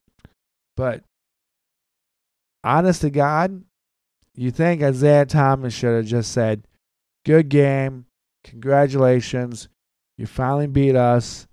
But 0.76 1.04
honest 2.64 3.02
to 3.02 3.10
God, 3.10 3.62
you 4.34 4.50
think 4.50 4.82
Isiah 4.82 5.26
Thomas 5.26 5.74
should 5.74 5.94
have 5.94 6.06
just 6.06 6.32
said, 6.32 6.66
Good 7.24 7.48
game. 7.48 8.06
Congratulations. 8.44 9.68
You 10.18 10.26
finally 10.26 10.66
beat 10.66 10.96
us. 10.96 11.46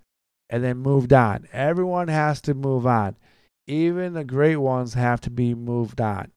And 0.52 0.64
then 0.64 0.78
moved 0.78 1.12
on. 1.12 1.46
Everyone 1.52 2.08
has 2.08 2.40
to 2.40 2.54
move 2.54 2.84
on. 2.84 3.14
Even 3.68 4.14
the 4.14 4.24
great 4.24 4.56
ones 4.56 4.94
have 4.94 5.20
to 5.20 5.30
be 5.30 5.54
moved 5.54 6.00
on. 6.00 6.32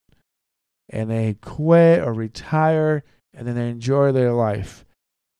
And 0.87 1.09
they 1.09 1.35
quit 1.41 1.99
or 1.99 2.13
retire 2.13 3.03
and 3.33 3.47
then 3.47 3.55
they 3.55 3.69
enjoy 3.69 4.11
their 4.11 4.31
life. 4.31 4.85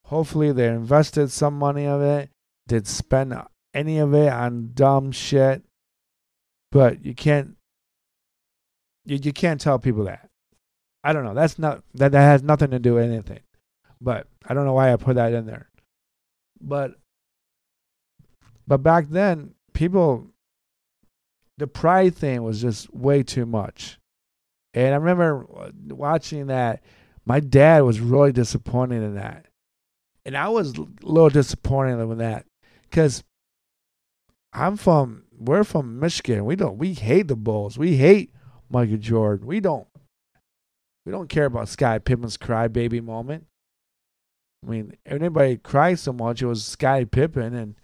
Hopefully, 0.05 0.51
they 0.51 0.67
invested 0.67 1.31
some 1.31 1.57
money 1.57 1.85
of 1.85 2.01
it, 2.01 2.29
did 2.67 2.87
spend 2.87 3.33
any 3.73 3.99
of 3.99 4.13
it 4.13 4.31
on 4.31 4.71
dumb 4.73 5.11
shit, 5.11 5.63
but 6.71 7.05
you 7.05 7.13
can't 7.13 7.55
you, 9.05 9.19
you 9.21 9.33
can't 9.33 9.59
tell 9.59 9.79
people 9.79 10.05
that. 10.05 10.29
I 11.03 11.13
don't 11.13 11.23
know. 11.23 11.33
That's 11.33 11.59
not 11.59 11.83
that 11.95 12.11
that 12.11 12.21
has 12.21 12.43
nothing 12.43 12.71
to 12.71 12.79
do 12.79 12.95
with 12.95 13.05
anything. 13.05 13.41
But 14.01 14.27
I 14.45 14.53
don't 14.53 14.65
know 14.65 14.73
why 14.73 14.91
I 14.91 14.95
put 14.97 15.15
that 15.15 15.33
in 15.33 15.45
there. 15.45 15.69
But 16.63 16.95
but 18.65 18.77
back 18.77 19.09
then, 19.09 19.53
people 19.73 20.27
the 21.57 21.67
pride 21.67 22.15
thing 22.15 22.43
was 22.43 22.61
just 22.61 22.93
way 22.93 23.23
too 23.23 23.45
much. 23.45 23.99
And 24.73 24.93
I 24.93 24.97
remember 24.97 25.45
uh, 25.55 25.71
watching 25.89 26.47
that 26.47 26.81
my 27.25 27.39
dad 27.39 27.83
was 27.83 27.99
really 27.99 28.31
disappointed 28.31 29.03
in 29.03 29.15
that. 29.15 29.45
And 30.25 30.35
I 30.35 30.49
was 30.49 30.77
a 30.77 30.87
little 31.01 31.29
disappointed 31.29 31.99
in 31.99 32.17
that 32.17 32.45
because 32.81 33.23
I'm 34.51 34.77
from, 34.77 35.23
we're 35.37 35.63
from 35.63 35.99
Michigan. 35.99 36.45
We 36.45 36.55
don't, 36.55 36.77
we 36.77 36.93
hate 36.93 37.27
the 37.27 37.35
Bulls. 37.35 37.77
We 37.77 37.97
hate 37.97 38.33
Michael 38.69 38.97
Jordan. 38.97 39.45
We 39.45 39.59
don't, 39.59 39.87
we 41.05 41.11
don't 41.11 41.29
care 41.29 41.45
about 41.45 41.69
Sky 41.69 41.99
Pippen's 41.99 42.37
crybaby 42.37 43.03
moment. 43.03 43.45
I 44.65 44.69
mean, 44.69 44.97
anybody 45.05 45.57
cries 45.57 46.01
so 46.01 46.13
much, 46.13 46.41
it 46.41 46.45
was 46.45 46.63
Sky 46.63 47.03
Pippen 47.03 47.53
and 47.53 47.75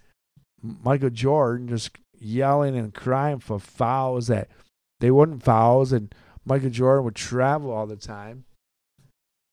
Michael 0.62 1.10
Jordan 1.10 1.68
just 1.68 1.92
yelling 2.18 2.78
and 2.78 2.94
crying 2.94 3.40
for 3.40 3.60
fouls 3.60 4.28
that 4.28 4.50
they 5.00 5.12
weren't 5.12 5.44
fouls, 5.44 5.92
and 5.92 6.14
Michael 6.46 6.70
Jordan 6.70 7.06
would 7.06 7.16
travel 7.16 7.72
all 7.72 7.88
the 7.88 7.96
time. 7.96 8.46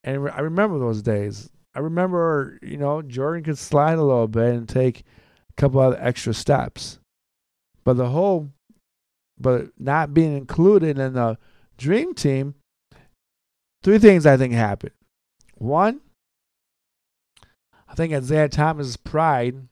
And 0.02 0.28
I 0.30 0.40
remember 0.40 0.78
those 0.78 1.02
days. 1.02 1.50
I 1.74 1.80
remember, 1.80 2.58
you 2.62 2.76
know, 2.76 3.02
Jordan 3.02 3.44
could 3.44 3.58
slide 3.58 3.98
a 3.98 4.02
little 4.02 4.28
bit 4.28 4.54
and 4.54 4.68
take 4.68 5.00
a 5.50 5.60
couple 5.60 5.80
of 5.80 5.96
extra 6.00 6.32
steps. 6.32 6.98
But 7.84 7.96
the 7.96 8.08
whole, 8.08 8.50
but 9.38 9.66
not 9.78 10.14
being 10.14 10.36
included 10.36 10.98
in 10.98 11.12
the 11.12 11.38
dream 11.76 12.14
team, 12.14 12.54
three 13.82 13.98
things 13.98 14.26
I 14.26 14.36
think 14.36 14.52
happened. 14.54 14.94
One, 15.54 16.00
think 17.96 18.12
Isiah 18.12 18.48
Thomas' 18.48 18.96
pride, 18.96 19.68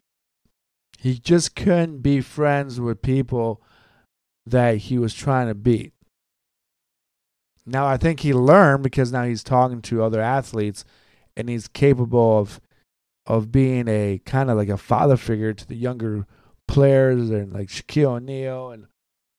he 0.99 1.19
just 1.19 1.54
couldn't 1.54 1.99
be 1.99 2.21
friends 2.21 2.81
with 2.81 3.02
people 3.02 3.62
that 4.47 4.76
he 4.78 4.99
was 4.99 5.14
trying 5.14 5.49
to 5.49 5.54
beat. 5.54 5.93
Now 7.66 7.87
I 7.87 7.97
think 7.97 8.21
he 8.21 8.35
learned 8.35 8.83
because 8.83 9.12
now 9.12 9.25
he's 9.25 9.43
talking 9.43 9.81
to 9.83 10.02
other 10.02 10.21
athletes 10.21 10.85
and 11.37 11.49
he's 11.49 11.69
capable 11.69 12.38
of 12.38 12.61
of 13.26 13.50
being 13.50 13.88
a 13.88 14.21
kind 14.26 14.50
of 14.50 14.57
like 14.59 14.69
a 14.69 14.76
father 14.76 15.16
figure 15.16 15.54
to 15.54 15.66
the 15.66 15.76
younger 15.76 16.26
players 16.69 17.31
and 17.31 17.54
like 17.54 17.69
Shaquille 17.69 18.16
O'Neal 18.16 18.71
and 18.71 18.87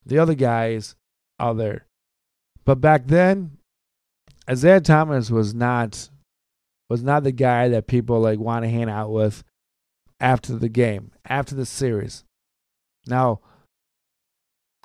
the 0.04 0.18
other 0.18 0.34
guys 0.34 0.96
out 1.39 1.58
there. 1.58 1.86
But 2.63 2.82
back 2.82 3.06
then, 3.06 3.58
Isiah 4.50 4.82
Thomas 4.82 5.30
was 5.30 5.54
not 5.54 6.10
was 6.89 7.04
not 7.04 7.24
the 7.24 7.32
guy 7.32 7.70
that 7.70 7.88
people 7.88 8.20
like 8.20 8.39
want 8.39 8.63
to 8.63 8.70
hang 8.70 8.89
out 8.89 9.12
with 9.12 9.44
after 10.20 10.56
the 10.56 10.70
game, 10.70 11.12
after 11.25 11.56
the 11.56 11.65
series. 11.65 12.24
Now, 13.08 13.42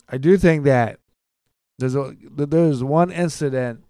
I 0.09 0.19
do 0.19 0.37
think 0.37 0.65
that 0.65 1.01
there's 1.81 1.97
a 1.97 2.15
there's 2.31 2.85
one 2.85 3.11
incident 3.11 3.83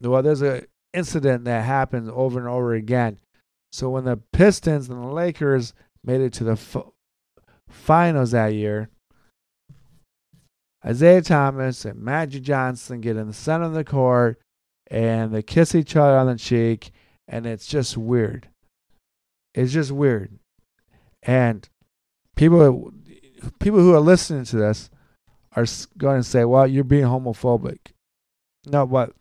well 0.00 0.22
there's 0.22 0.42
an 0.42 0.66
incident 0.92 1.44
that 1.44 1.64
happens 1.64 2.10
over 2.12 2.38
and 2.38 2.48
over 2.48 2.74
again 2.74 3.18
so 3.70 3.88
when 3.88 4.04
the 4.04 4.16
pistons 4.32 4.88
and 4.88 5.02
the 5.02 5.06
lakers 5.06 5.72
made 6.02 6.20
it 6.20 6.32
to 6.32 6.44
the 6.44 6.52
f- 6.52 6.88
finals 7.68 8.32
that 8.32 8.54
year 8.54 8.88
Isiah 10.88 11.22
thomas 11.22 11.84
and 11.84 12.00
magic 12.00 12.42
johnson 12.42 13.00
get 13.00 13.16
in 13.16 13.28
the 13.28 13.32
center 13.32 13.66
of 13.66 13.74
the 13.74 13.84
court 13.84 14.40
and 14.90 15.32
they 15.32 15.42
kiss 15.42 15.74
each 15.74 15.94
other 15.94 16.16
on 16.16 16.26
the 16.26 16.36
cheek 16.36 16.90
and 17.28 17.46
it's 17.46 17.66
just 17.66 17.96
weird 17.96 18.48
it's 19.54 19.72
just 19.72 19.92
weird 19.92 20.38
and 21.22 21.68
people 22.36 22.92
people 23.58 23.80
who 23.80 23.94
are 23.94 24.00
listening 24.00 24.44
to 24.44 24.56
this 24.56 24.90
are 25.52 25.66
going 25.96 26.20
to 26.20 26.28
say, 26.28 26.44
well, 26.44 26.66
you're 26.66 26.84
being 26.84 27.04
homophobic. 27.04 27.78
No, 28.66 28.86
but 28.86 29.12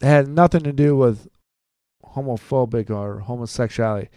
it 0.00 0.06
had 0.06 0.28
nothing 0.28 0.62
to 0.64 0.72
do 0.72 0.96
with 0.96 1.28
homophobic 2.04 2.90
or 2.90 3.20
homosexuality. 3.20 4.08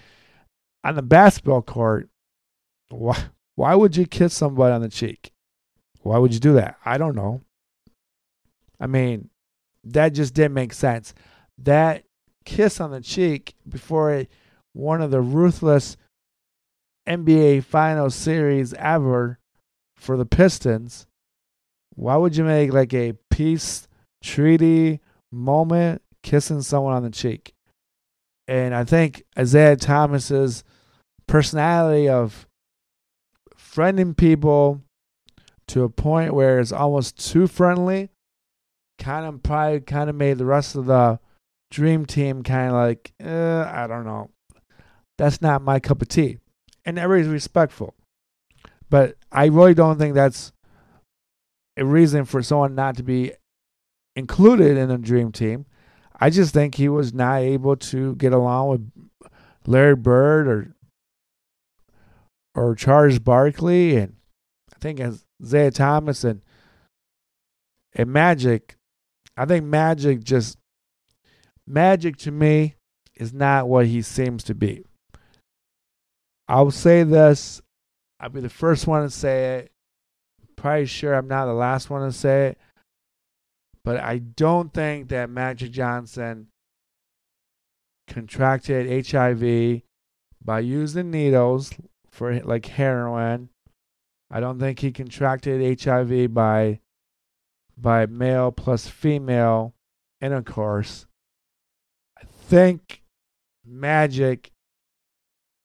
on 0.83 0.95
the 0.95 1.01
basketball 1.01 1.61
court, 1.61 2.09
why 2.89 3.17
why 3.55 3.75
would 3.75 3.95
you 3.95 4.05
kiss 4.05 4.33
somebody 4.33 4.73
on 4.73 4.81
the 4.81 4.89
cheek? 4.89 5.31
Why 6.01 6.17
would 6.17 6.33
you 6.33 6.39
do 6.39 6.53
that? 6.53 6.77
I 6.83 6.97
don't 6.97 7.15
know. 7.15 7.41
I 8.79 8.87
mean, 8.87 9.29
that 9.83 10.09
just 10.09 10.33
didn't 10.33 10.55
make 10.55 10.73
sense. 10.73 11.13
That 11.59 12.03
kiss 12.45 12.79
on 12.79 12.91
the 12.91 13.01
cheek 13.01 13.55
before 13.67 14.13
a, 14.13 14.27
one 14.73 15.01
of 15.01 15.11
the 15.11 15.21
ruthless 15.21 15.97
NBA 17.07 17.63
final 17.63 18.09
series 18.09 18.73
ever 18.75 19.39
for 19.95 20.17
the 20.17 20.25
Pistons. 20.25 21.05
Why 21.95 22.15
would 22.15 22.35
you 22.35 22.43
make 22.43 22.73
like 22.73 22.93
a 22.93 23.13
peace 23.29 23.87
treaty 24.23 24.99
moment 25.31 26.01
kissing 26.23 26.61
someone 26.61 26.93
on 26.93 27.03
the 27.03 27.09
cheek? 27.09 27.53
And 28.47 28.73
I 28.75 28.83
think 28.83 29.23
Isiah 29.37 29.75
Thomas's 29.75 30.63
personality 31.27 32.09
of 32.09 32.47
friending 33.57 34.15
people 34.15 34.81
to 35.67 35.83
a 35.83 35.89
point 35.89 36.33
where 36.33 36.59
it's 36.59 36.71
almost 36.71 37.17
too 37.31 37.47
friendly 37.47 38.09
kind 38.99 39.25
of 39.25 39.41
probably 39.43 39.79
kind 39.81 40.09
of 40.09 40.15
made 40.15 40.37
the 40.37 40.45
rest 40.45 40.75
of 40.75 40.85
the 40.85 41.19
dream 41.73 42.05
team 42.05 42.43
kind 42.43 42.67
of 42.67 42.73
like 42.75 43.13
uh, 43.23 43.65
I 43.67 43.87
don't 43.87 44.05
know. 44.05 44.29
That's 45.17 45.41
not 45.41 45.61
my 45.61 45.79
cup 45.79 46.01
of 46.01 46.07
tea. 46.07 46.37
And 46.85 46.99
everybody's 46.99 47.31
respectful. 47.31 47.95
But 48.89 49.15
I 49.31 49.45
really 49.47 49.73
don't 49.73 49.97
think 49.97 50.13
that's 50.13 50.51
a 51.75 51.83
reason 51.83 52.25
for 52.25 52.43
someone 52.43 52.75
not 52.75 52.97
to 52.97 53.03
be 53.03 53.31
included 54.15 54.77
in 54.77 54.91
a 54.91 54.97
dream 54.97 55.31
team. 55.31 55.65
I 56.19 56.29
just 56.29 56.53
think 56.53 56.75
he 56.75 56.89
was 56.89 57.13
not 57.13 57.41
able 57.41 57.75
to 57.75 58.15
get 58.15 58.33
along 58.33 58.69
with 58.69 59.31
Larry 59.65 59.95
Bird 59.95 60.47
or 60.47 60.75
or 62.55 62.75
Charles 62.75 63.17
Barkley 63.17 63.97
and 63.97 64.15
I 64.71 64.77
think 64.79 64.99
Isiah 64.99 65.71
Thomas 65.71 66.23
and 66.23 66.41
and 67.95 68.11
Magic. 68.11 68.75
I 69.35 69.45
think 69.45 69.65
Magic 69.65 70.23
just 70.23 70.59
Magic 71.65 72.17
to 72.17 72.31
me 72.31 72.75
is 73.15 73.33
not 73.33 73.67
what 73.67 73.87
he 73.87 74.01
seems 74.01 74.43
to 74.45 74.55
be. 74.55 74.83
I'll 76.47 76.71
say 76.71 77.03
this. 77.03 77.61
I'll 78.19 78.29
be 78.29 78.41
the 78.41 78.49
first 78.49 78.87
one 78.87 79.03
to 79.03 79.09
say 79.09 79.59
it. 79.59 79.71
Probably 80.55 80.85
sure 80.85 81.13
I'm 81.13 81.27
not 81.27 81.45
the 81.45 81.53
last 81.53 81.89
one 81.89 82.05
to 82.05 82.11
say 82.11 82.47
it. 82.47 82.57
But 83.83 83.99
I 83.99 84.19
don't 84.19 84.73
think 84.73 85.09
that 85.09 85.29
Magic 85.29 85.71
Johnson 85.71 86.47
contracted 88.07 89.07
HIV 89.07 89.81
by 90.43 90.59
using 90.59 91.11
needles 91.11 91.73
for 92.11 92.39
like 92.41 92.65
heroin. 92.65 93.49
I 94.29 94.39
don't 94.39 94.59
think 94.59 94.79
he 94.79 94.91
contracted 94.91 95.81
HIV 95.81 96.33
by 96.33 96.79
by 97.77 98.05
male 98.05 98.51
plus 98.51 98.87
female 98.87 99.73
intercourse. 100.21 101.05
Think 102.53 103.01
Magic 103.65 104.51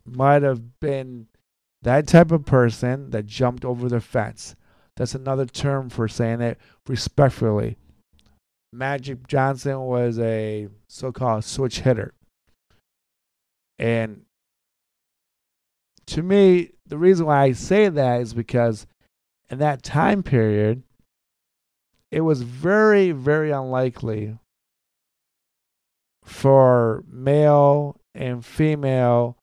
might 0.07 0.43
have 0.43 0.81
been 0.81 1.27
that 1.83 2.07
type 2.07 2.33
of 2.33 2.47
person 2.47 3.11
that 3.11 3.27
jumped 3.27 3.63
over 3.63 3.91
the 3.91 4.01
fence. 4.01 4.57
That's 4.97 5.15
another 5.15 5.45
term 5.45 5.91
for 5.91 6.09
saying 6.09 6.41
it 6.41 6.57
respectfully. 6.87 7.77
Magic 8.73 9.27
Johnson 9.27 9.81
was 9.81 10.19
a 10.19 10.69
so 10.89 11.13
called 11.13 11.45
switch 11.45 11.81
hitter. 11.81 12.15
And 13.79 14.23
to 16.07 16.23
me, 16.23 16.71
the 16.87 16.97
reason 16.97 17.27
why 17.27 17.43
I 17.43 17.53
say 17.53 17.91
that 17.91 18.23
is 18.23 18.33
because 18.33 18.87
in 19.51 19.59
that 19.59 19.83
time 19.83 20.23
period, 20.23 20.85
it 22.11 22.23
was 22.23 22.41
very, 22.41 23.13
very 23.13 23.51
unlikely 23.51 24.39
for 26.29 27.03
male 27.11 28.01
and 28.15 28.45
female 28.45 29.39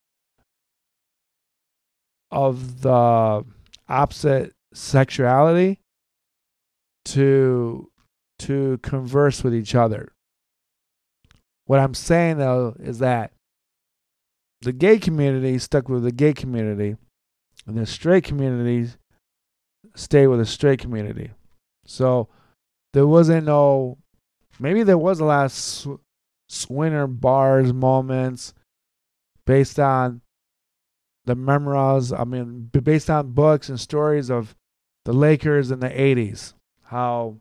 of 2.32 2.82
the 2.82 3.44
opposite 3.90 4.54
sexuality 4.74 5.80
to 7.06 7.90
to 8.38 8.78
converse 8.80 9.44
with 9.44 9.56
each 9.56 9.74
other. 9.74 10.12
What 11.66 11.80
I'm 11.80 11.94
saying 11.94 12.38
though 12.38 12.76
is 12.80 13.00
that 13.00 13.32
the 14.62 14.74
gay 14.74 15.00
community 15.00 15.58
stuck 15.60 15.90
with 15.90 16.04
the 16.04 16.12
gay 16.12 16.34
community, 16.34 16.96
and 17.66 17.78
the 17.78 17.86
straight 17.86 18.24
community 18.24 18.92
stayed 19.96 20.28
with 20.28 20.40
the 20.40 20.46
straight 20.46 20.80
community. 20.80 21.32
So 21.86 22.30
there 22.94 23.08
wasn't 23.08 23.46
no. 23.46 23.98
Maybe 24.60 24.84
there 24.84 24.98
was 24.98 25.20
a 25.20 25.26
lot 25.26 25.46
of 25.46 26.00
sw- 26.48 26.66
swinger 26.66 27.08
bars 27.08 27.74
moments 27.74 28.54
based 29.46 29.80
on 29.80 30.22
the 31.26 31.36
memoirs. 31.36 32.12
I 32.12 32.24
mean, 32.24 32.70
based 32.72 33.10
on 33.10 33.32
books 33.32 33.70
and 33.70 33.80
stories 33.80 34.30
of 34.30 34.56
the 35.06 35.14
Lakers 35.14 35.72
in 35.72 35.80
the 35.80 35.90
'80s, 35.90 36.54
how 36.84 37.38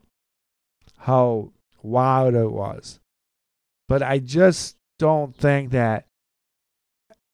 how 0.97 1.51
wild 1.81 2.35
it 2.35 2.51
was. 2.51 2.99
But 3.87 4.01
I 4.01 4.19
just 4.19 4.77
don't 4.97 5.35
think 5.35 5.71
that 5.71 6.05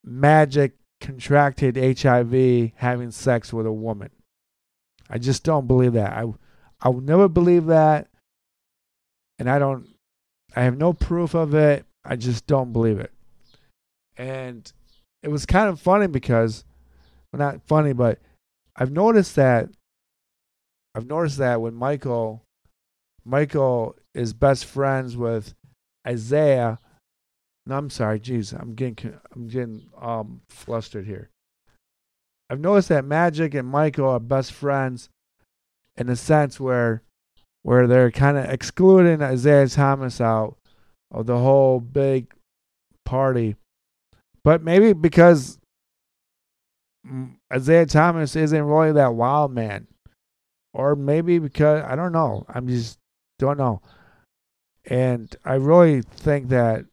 Magic 0.04 0.74
contracted 1.00 1.78
HIV 1.78 2.72
having 2.76 3.12
sex 3.12 3.54
with 3.54 3.66
a 3.66 3.72
woman. 3.72 4.10
I 5.10 5.18
just 5.18 5.44
don't 5.44 5.68
believe 5.68 5.94
that. 5.94 6.14
I 6.14 6.26
I 6.82 6.90
will 6.90 7.02
never 7.02 7.28
believe 7.28 7.68
that. 7.68 8.08
And 9.38 9.50
I 9.50 9.60
don't 9.60 9.88
I 10.56 10.64
have 10.64 10.78
no 10.78 10.94
proof 10.94 11.34
of 11.34 11.54
it. 11.54 11.86
I 12.04 12.16
just 12.16 12.48
don't 12.48 12.74
believe 12.74 13.00
it. 13.00 13.12
And 14.18 14.72
it 15.24 15.30
was 15.30 15.46
kind 15.46 15.70
of 15.70 15.80
funny 15.80 16.08
because 16.08 16.66
well 17.32 17.40
not 17.40 17.62
funny, 17.68 17.94
but 17.94 18.20
I've 18.76 18.92
noticed 18.92 19.36
that 19.36 19.70
I've 20.96 21.08
noticed 21.08 21.38
that 21.38 21.62
when 21.62 21.74
Michael 21.74 22.44
Michael 23.24 23.96
is 24.14 24.34
best 24.34 24.66
friends 24.66 25.16
with 25.16 25.54
Isiah 26.08 26.80
no, 27.66 27.78
I'm 27.78 27.90
sorry. 27.90 28.20
Jeez, 28.20 28.60
I'm 28.60 28.74
getting 28.74 29.14
I'm 29.34 29.48
getting 29.48 29.84
um 30.00 30.42
flustered 30.50 31.06
here. 31.06 31.30
I've 32.50 32.60
noticed 32.60 32.90
that 32.90 33.06
Magic 33.06 33.54
and 33.54 33.68
Michael 33.68 34.10
are 34.10 34.20
best 34.20 34.52
friends 34.52 35.10
in 35.96 36.10
a 36.10 36.16
sense 36.16 36.60
where 36.60 37.04
where 37.64 37.88
they're 37.88 38.12
kind 38.12 38.38
of 38.38 38.46
excluding 38.46 39.22
Isiah 39.22 39.68
Thomas 39.68 40.20
out 40.20 40.58
of 41.12 41.26
the 41.26 41.38
whole 41.38 41.80
big 41.80 42.34
party. 43.06 43.56
But 44.44 44.64
maybe 44.64 44.94
because 44.94 45.60
Isiah 47.54 47.86
Thomas 47.86 48.36
isn't 48.36 48.64
really 48.64 48.94
that 48.94 49.14
wild 49.14 49.54
man. 49.54 49.88
Or 50.74 50.96
maybe 50.96 51.38
because 51.38 51.84
I 51.84 51.96
don't 51.96 52.14
know. 52.14 52.46
I'm 52.48 52.68
just 52.68 52.98
don't 53.40 53.58
know. 53.58 53.82
And 54.86 55.36
I 55.44 55.56
really 55.56 56.02
think 56.02 56.50
that 56.50 56.86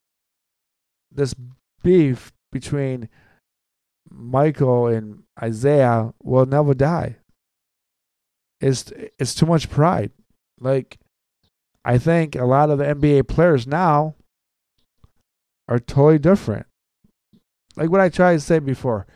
this 1.13 1.35
beef 1.83 2.33
between 2.51 3.09
Michael 4.11 4.89
and 4.89 5.23
Isiah 5.43 6.13
will 6.23 6.47
never 6.47 6.75
die. 6.75 7.17
It's 8.61 8.93
it's 9.19 9.35
too 9.35 9.47
much 9.47 9.71
pride. 9.71 10.11
Like 10.61 10.99
I 11.85 11.99
think 11.99 12.35
a 12.35 12.45
lot 12.45 12.71
of 12.71 12.79
the 12.79 12.85
NBA 12.85 13.29
players 13.29 13.67
now 13.67 14.15
are 15.69 15.79
totally 15.79 16.19
different. 16.19 16.67
Like 17.77 17.91
what 17.91 18.01
I 18.01 18.09
tried 18.09 18.35
to 18.35 18.41
say 18.41 18.59
before. 18.59 19.07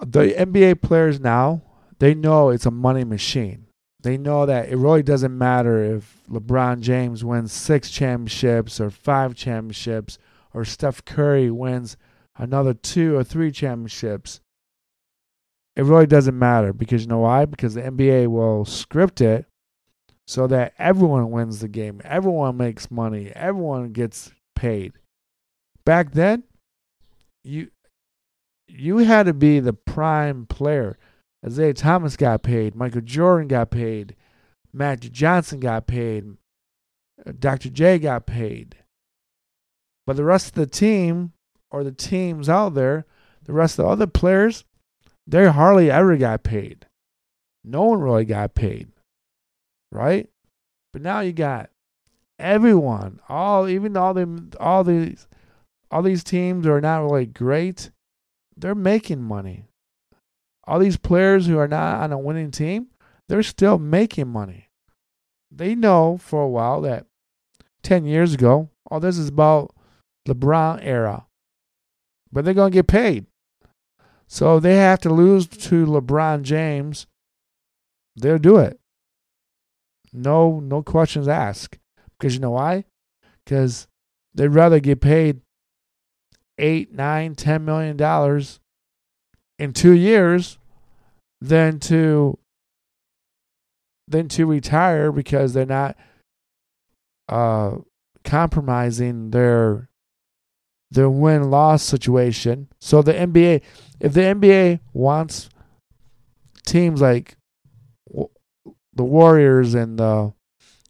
The 0.00 0.34
NBA 0.38 0.82
players 0.82 1.18
now, 1.18 1.62
they 1.98 2.14
know 2.14 2.50
it's 2.50 2.66
a 2.66 2.70
money 2.70 3.04
machine 3.04 3.68
they 4.00 4.16
know 4.16 4.46
that 4.46 4.68
it 4.68 4.76
really 4.76 5.02
doesn't 5.02 5.36
matter 5.36 5.82
if 5.82 6.22
LeBron 6.30 6.80
James 6.80 7.24
wins 7.24 7.52
six 7.52 7.90
championships 7.90 8.80
or 8.80 8.90
five 8.90 9.34
championships 9.34 10.18
or 10.54 10.64
Steph 10.64 11.04
Curry 11.04 11.50
wins 11.50 11.96
another 12.36 12.74
two 12.74 13.16
or 13.16 13.24
three 13.24 13.50
championships. 13.50 14.40
It 15.78 15.84
really 15.84 16.08
doesn't 16.08 16.36
matter 16.36 16.72
because 16.72 17.02
you 17.02 17.08
know 17.08 17.20
why? 17.20 17.44
Because 17.44 17.74
the 17.74 17.82
NBA 17.82 18.26
will 18.26 18.64
script 18.64 19.20
it 19.20 19.46
so 20.26 20.48
that 20.48 20.74
everyone 20.76 21.30
wins 21.30 21.60
the 21.60 21.68
game, 21.68 22.00
everyone 22.04 22.56
makes 22.56 22.90
money, 22.90 23.30
everyone 23.32 23.92
gets 23.92 24.32
paid. 24.56 24.94
Back 25.84 26.14
then, 26.14 26.42
you 27.44 27.70
you 28.66 28.98
had 28.98 29.26
to 29.26 29.32
be 29.32 29.60
the 29.60 29.72
prime 29.72 30.46
player. 30.46 30.98
Isiah 31.46 31.74
Thomas 31.74 32.16
got 32.16 32.42
paid. 32.42 32.74
Michael 32.74 33.00
Jordan 33.00 33.46
got 33.46 33.70
paid. 33.70 34.16
Magic 34.72 35.12
Johnson 35.12 35.60
got 35.60 35.86
paid. 35.86 36.24
Uh, 37.24 37.32
Dr. 37.38 37.70
J 37.70 38.00
got 38.00 38.26
paid. 38.26 38.74
But 40.08 40.16
the 40.16 40.24
rest 40.24 40.48
of 40.48 40.54
the 40.54 40.66
team 40.66 41.34
or 41.70 41.84
the 41.84 41.92
teams 41.92 42.48
out 42.48 42.74
there, 42.74 43.06
the 43.44 43.52
rest 43.52 43.78
of 43.78 43.84
the 43.84 43.90
other 43.92 44.06
players, 44.08 44.64
they 45.28 45.46
hardly 45.46 45.90
ever 45.90 46.16
got 46.16 46.42
paid. 46.42 46.86
No 47.62 47.84
one 47.84 48.00
really 48.00 48.24
got 48.24 48.54
paid. 48.54 48.88
Right? 49.92 50.28
But 50.92 51.02
now 51.02 51.20
you 51.20 51.32
got 51.32 51.70
everyone, 52.38 53.20
all 53.28 53.68
even 53.68 53.96
all 53.96 54.14
the 54.14 54.56
all 54.58 54.84
these 54.84 55.28
all 55.90 56.02
these 56.02 56.24
teams 56.24 56.66
are 56.66 56.80
not 56.80 57.02
really 57.02 57.26
great. 57.26 57.90
They're 58.56 58.74
making 58.74 59.22
money. 59.22 59.64
All 60.64 60.78
these 60.78 60.96
players 60.96 61.46
who 61.46 61.58
are 61.58 61.68
not 61.68 62.02
on 62.02 62.12
a 62.12 62.18
winning 62.18 62.50
team, 62.50 62.88
they're 63.28 63.42
still 63.42 63.78
making 63.78 64.28
money. 64.28 64.68
They 65.50 65.74
know 65.74 66.18
for 66.18 66.42
a 66.42 66.48
while 66.48 66.82
that 66.82 67.06
10 67.82 68.04
years 68.04 68.34
ago, 68.34 68.68
oh, 68.90 68.98
this 68.98 69.16
is 69.16 69.28
about 69.28 69.74
LeBron 70.28 70.80
era. 70.82 71.26
But 72.30 72.44
they're 72.44 72.52
going 72.52 72.72
to 72.72 72.74
get 72.76 72.86
paid. 72.86 73.26
So 74.28 74.60
they 74.60 74.76
have 74.76 75.00
to 75.00 75.10
lose 75.10 75.46
to 75.46 75.86
LeBron 75.86 76.42
James. 76.42 77.06
They'll 78.14 78.38
do 78.38 78.58
it. 78.58 78.78
No, 80.12 80.60
no 80.60 80.82
questions 80.82 81.26
asked. 81.26 81.78
Because 82.18 82.34
you 82.34 82.40
know 82.40 82.50
why? 82.50 82.84
Because 83.44 83.88
they'd 84.34 84.48
rather 84.48 84.80
get 84.80 85.00
paid 85.00 85.40
eight, 86.58 86.92
nine, 86.92 87.34
ten 87.34 87.64
million 87.64 87.96
dollars 87.96 88.60
in 89.58 89.72
two 89.72 89.92
years 89.92 90.58
than 91.40 91.78
to 91.80 92.38
than 94.08 94.28
to 94.28 94.46
retire 94.46 95.12
because 95.12 95.52
they're 95.52 95.66
not 95.66 95.96
uh, 97.28 97.76
compromising 98.24 99.30
their 99.30 99.87
their 100.90 101.10
win 101.10 101.50
loss 101.50 101.82
situation. 101.82 102.68
So 102.80 103.02
the 103.02 103.12
NBA, 103.12 103.62
if 104.00 104.12
the 104.14 104.20
NBA 104.20 104.80
wants 104.92 105.48
teams 106.66 107.00
like 107.00 107.36
the 108.08 109.04
Warriors 109.04 109.74
and 109.74 109.98
the 109.98 110.32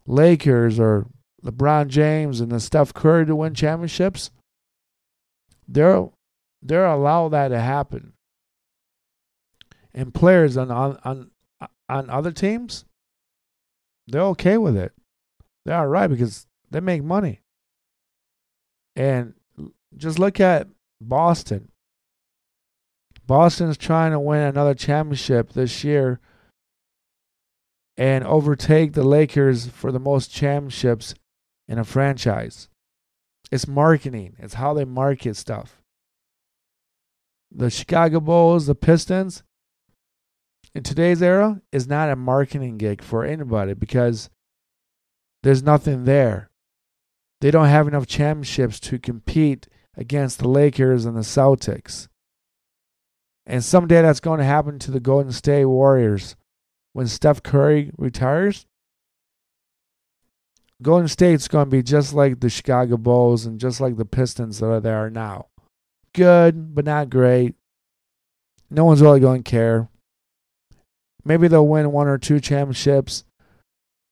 Lakers 0.07 0.79
or 0.79 1.07
LeBron 1.45 1.89
James 1.89 2.41
and 2.41 2.51
the 2.51 2.61
Steph 2.61 2.95
Curry 2.95 3.27
to 3.27 3.37
win 3.37 3.55
championships, 3.55 4.31
they're 5.67 6.09
they're 6.63 6.87
allow 6.87 7.29
that 7.29 7.49
to 7.49 7.61
happen. 7.61 8.15
And 9.95 10.15
players 10.15 10.57
on 10.57 10.71
on 10.71 10.99
on, 11.05 11.31
on 11.89 12.11
other 12.11 12.33
teams, 12.33 12.85
they're 14.07 14.23
okay 14.23 14.59
with 14.59 14.77
it. 14.77 14.93
They're 15.65 15.77
all 15.77 15.87
right 15.87 16.09
because 16.09 16.47
they 16.71 16.81
make 16.81 17.03
money. 17.03 17.41
And 18.97 19.35
just 19.97 20.19
look 20.19 20.41
at 20.41 20.69
Boston. 21.01 21.69
Boston's 23.27 23.77
trying 23.77 24.13
to 24.13 24.21
win 24.21 24.41
another 24.41 24.75
championship 24.75 25.53
this 25.53 25.85
year 25.85 26.21
and 27.97 28.25
overtake 28.25 28.93
the 28.93 29.05
Lakers 29.05 29.67
for 29.67 29.93
the 29.93 30.01
most 30.01 30.33
championships 30.33 31.15
in 31.67 31.79
a 31.79 31.85
franchise. 31.85 32.69
It's 33.51 33.69
marketing. 33.69 34.37
It's 34.39 34.55
how 34.55 34.73
they 34.73 34.85
market 34.85 35.37
stuff. 35.37 35.83
The 37.51 37.71
Chicago 37.71 38.21
Bulls, 38.21 38.67
the 38.67 38.75
Pistons, 38.75 39.43
in 40.75 40.83
today's 40.83 41.23
era, 41.23 41.61
is 41.73 41.89
not 41.89 42.11
a 42.11 42.17
marketing 42.17 42.79
gig 42.79 43.03
for 43.03 43.25
anybody 43.25 43.75
because 43.75 44.31
there's 45.43 45.63
nothing 45.63 46.05
there. 46.05 46.51
They 47.41 47.51
don't 47.51 47.67
have 47.67 47.89
enough 47.89 48.07
championships 48.07 48.81
to 48.81 48.99
compete 48.99 49.67
against 49.99 50.39
the 50.39 50.49
Lakers 50.49 51.05
and 51.05 51.17
the 51.17 51.23
Celtics. 51.23 52.09
And 53.45 53.65
someday 53.65 54.01
that's 54.01 54.21
going 54.21 54.39
to 54.39 54.45
happen 54.45 54.79
to 54.79 54.91
the 54.91 55.01
Golden 55.01 55.33
State 55.33 55.65
Warriors 55.65 56.37
when 56.93 57.09
Steph 57.09 57.43
Curry 57.43 57.91
retires. 57.99 58.65
Golden 60.81 61.09
State's 61.09 61.49
going 61.49 61.67
to 61.67 61.71
be 61.71 61.83
just 61.83 62.15
like 62.15 62.39
the 62.39 62.49
Chicago 62.49 62.97
Bulls 62.97 63.45
and 63.45 63.59
just 63.59 63.81
like 63.81 63.97
the 63.97 64.05
Pistons 64.05 64.61
that 64.61 64.67
are 64.67 64.81
there 64.81 65.11
now. 65.11 65.47
Good, 66.15 66.75
but 66.75 66.85
not 66.85 67.11
great. 67.11 67.57
No 68.71 68.85
one's 68.85 69.03
really 69.03 69.21
going 69.21 69.43
to 69.43 69.51
care. 69.51 69.89
Maybe 71.25 71.49
they'll 71.49 71.67
win 71.67 71.91
one 71.91 72.07
or 72.07 72.19
two 72.19 72.39
championships 72.39 73.25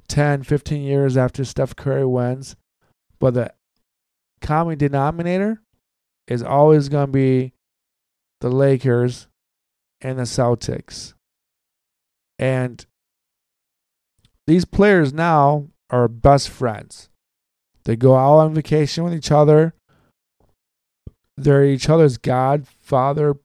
10, 0.09 0.43
15 0.43 0.83
years 0.83 1.17
after 1.17 1.45
Steph 1.45 1.77
Curry 1.77 2.07
wins. 2.07 2.57
But 3.21 3.35
the 3.35 3.53
common 4.41 4.79
denominator 4.79 5.63
is 6.29 6.43
always 6.43 6.89
going 6.89 7.07
to 7.07 7.13
be 7.13 7.53
the 8.41 8.51
Lakers 8.51 9.29
and 10.01 10.19
the 10.19 10.25
Celtics. 10.25 11.15
And 12.39 12.85
these 14.47 14.65
players 14.65 15.13
now 15.13 15.69
are 15.91 16.09
best 16.09 16.49
friends. 16.49 17.09
They 17.85 17.97
go 17.97 18.17
out 18.17 18.39
on 18.39 18.55
vacation 18.55 19.05
with 19.05 19.15
each 19.15 19.31
other. 19.31 19.75
They're 21.37 21.65
each 21.65 21.89
other's 21.89 22.19
godfather, 22.19 23.37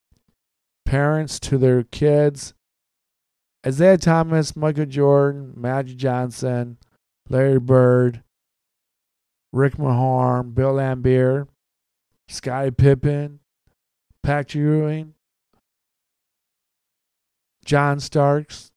parents 0.85 1.39
to 1.41 1.57
their 1.57 1.83
kids. 1.83 2.53
Isiah 3.65 3.97
Thomas, 3.97 4.55
Michael 4.55 4.85
Jordan, 4.85 5.53
Magic 5.55 5.97
Johnson, 5.97 6.77
Larry 7.29 7.59
Bird, 7.59 8.23
Rick 9.53 9.75
Mahorn, 9.75 10.55
Bill 10.55 10.73
Laimbeer, 10.73 11.47
Scottie 12.31 12.71
Pippen, 12.71 13.39
Patrick 14.23 14.55
Ewing, 14.55 15.13
John 17.65 17.99
Starks. 17.99 18.71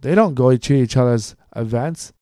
They 0.00 0.14
don't 0.14 0.34
go 0.34 0.56
to 0.56 0.74
each 0.74 0.96
other's 0.96 1.36
events. 1.54 2.12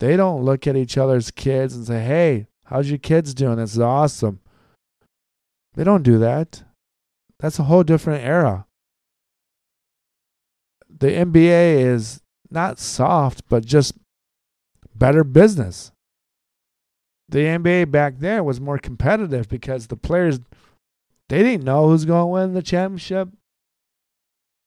They 0.00 0.16
don't 0.16 0.44
look 0.44 0.66
at 0.66 0.76
each 0.76 0.98
other's 0.98 1.30
kids 1.30 1.76
and 1.76 1.86
say, 1.86 2.02
hey, 2.02 2.46
how's 2.64 2.88
your 2.88 2.98
kids 2.98 3.34
doing? 3.34 3.56
This 3.56 3.74
is 3.74 3.80
awesome. 3.80 4.40
They 5.74 5.84
don't 5.84 6.02
do 6.02 6.18
that. 6.18 6.64
That's 7.38 7.58
a 7.58 7.64
whole 7.64 7.82
different 7.82 8.24
era. 8.24 8.66
The 10.88 11.08
NBA 11.08 11.80
is 11.80 12.20
not 12.50 12.78
soft, 12.78 13.48
but 13.48 13.64
just 13.64 13.94
better 14.94 15.24
business. 15.24 15.92
The 17.32 17.38
NBA 17.38 17.90
back 17.90 18.18
then 18.18 18.44
was 18.44 18.60
more 18.60 18.78
competitive 18.78 19.48
because 19.48 19.86
the 19.86 19.96
players 19.96 20.38
they 21.30 21.42
didn't 21.42 21.64
know 21.64 21.88
who's 21.88 22.04
going 22.04 22.24
to 22.24 22.26
win 22.26 22.52
the 22.52 22.60
championship. 22.60 23.30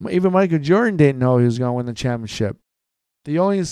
Even 0.10 0.34
Michael 0.34 0.58
Jordan 0.58 0.98
didn't 0.98 1.20
know 1.20 1.38
he 1.38 1.46
was 1.46 1.60
going 1.60 1.70
to 1.70 1.74
win 1.74 1.86
the 1.86 1.94
championship. 1.94 2.58
The 3.26 3.38
only 3.38 3.64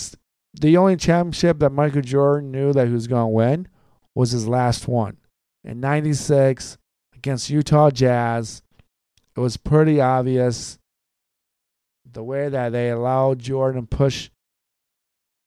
the 0.54 0.76
only 0.76 0.96
championship 0.96 1.58
that 1.58 1.70
Michael 1.70 2.02
Jordan 2.02 2.52
knew 2.52 2.72
that 2.72 2.86
he 2.86 2.92
was 2.92 3.08
going 3.08 3.24
to 3.24 3.34
win 3.34 3.68
was 4.14 4.30
his 4.30 4.46
last 4.46 4.86
one 4.86 5.16
in 5.64 5.80
96 5.80 6.78
against 7.16 7.50
Utah 7.50 7.90
Jazz. 7.90 8.62
It 9.36 9.40
was 9.40 9.56
pretty 9.56 10.00
obvious 10.00 10.78
the 12.08 12.22
way 12.22 12.48
that 12.48 12.70
they 12.70 12.90
allowed 12.90 13.40
Jordan 13.40 13.88
to 13.88 13.96
push 13.96 14.30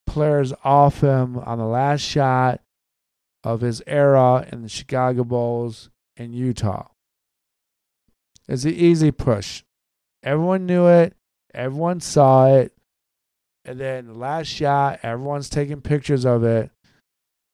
players 0.06 0.52
off 0.62 1.00
him 1.00 1.38
on 1.38 1.56
the 1.56 1.64
last 1.64 2.02
shot 2.02 2.60
of 3.48 3.62
his 3.62 3.82
era 3.86 4.46
in 4.52 4.60
the 4.60 4.68
Chicago 4.68 5.24
Bulls 5.24 5.88
in 6.18 6.34
Utah. 6.34 6.88
It's 8.46 8.64
an 8.64 8.74
easy 8.74 9.10
push. 9.10 9.62
Everyone 10.22 10.66
knew 10.66 10.86
it, 10.86 11.16
everyone 11.54 12.00
saw 12.00 12.54
it. 12.54 12.74
And 13.64 13.80
then 13.80 14.06
the 14.06 14.12
last 14.12 14.48
shot, 14.48 15.00
everyone's 15.02 15.48
taking 15.48 15.80
pictures 15.80 16.26
of 16.26 16.44
it. 16.44 16.70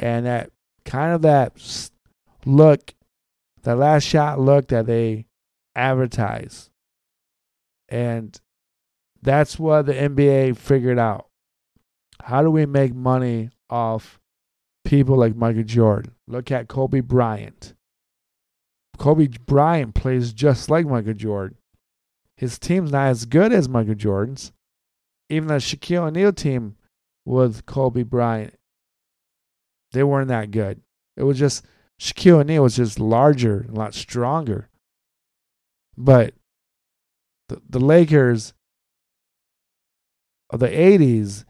And 0.01 0.27
that 0.27 0.51
kind 0.85 1.15
of 1.15 1.23
that 1.23 1.53
look, 2.45 2.93
that 3.63 3.77
last 3.77 4.03
shot 4.03 4.41
look 4.41 4.67
that 4.69 4.87
they 4.87 5.27
advertise. 5.77 6.71
And 7.89 8.37
that's 9.23 9.61
what 9.61 9.87
the 9.87 9.95
NBA 9.95 10.57
figured 10.57 10.99
out. 10.99 11.29
How 12.21 12.43
do 12.43 12.51
we 12.51 12.67
make 12.67 12.93
money 12.93 13.51
off 13.71 14.19
people 14.85 15.17
like 15.17 15.37
Michael 15.37 15.65
Jordan? 15.65 16.15
Look 16.27 16.51
at 16.51 16.69
Kobe 16.69 17.01
Bryant. 17.01 17.75
Kobe 18.99 19.29
Bryant 19.45 19.95
plays 19.95 20.33
just 20.33 20.71
like 20.71 20.87
Michael 20.87 21.15
Jordan. 21.15 21.59
His 22.37 22.59
team's 22.59 22.93
not 22.93 23.09
as 23.09 23.27
good 23.27 23.53
as 23.53 23.69
Michael 23.69 23.95
Jordan's, 23.95 24.53
even 25.29 25.49
the 25.49 25.55
Shaquille 25.55 26.09
O'Neal 26.09 26.33
team 26.33 26.77
with 27.25 27.65
Kobe 27.67 28.03
Bryant, 28.03 28.55
they 29.93 30.03
weren't 30.03 30.29
that 30.29 30.51
good. 30.51 30.81
It 31.17 31.23
was 31.23 31.39
just 31.39 31.65
Shaquille 32.01 32.41
O'Neal 32.41 32.65
was 32.65 32.77
just 32.77 32.99
larger, 32.99 33.67
a 33.69 33.73
lot 33.73 33.95
stronger. 33.95 34.69
But 35.97 36.35
the, 37.49 37.63
the 37.69 37.81
Lakers 37.81 38.53
of 40.51 40.61
the 40.61 40.69
80s 40.69 41.45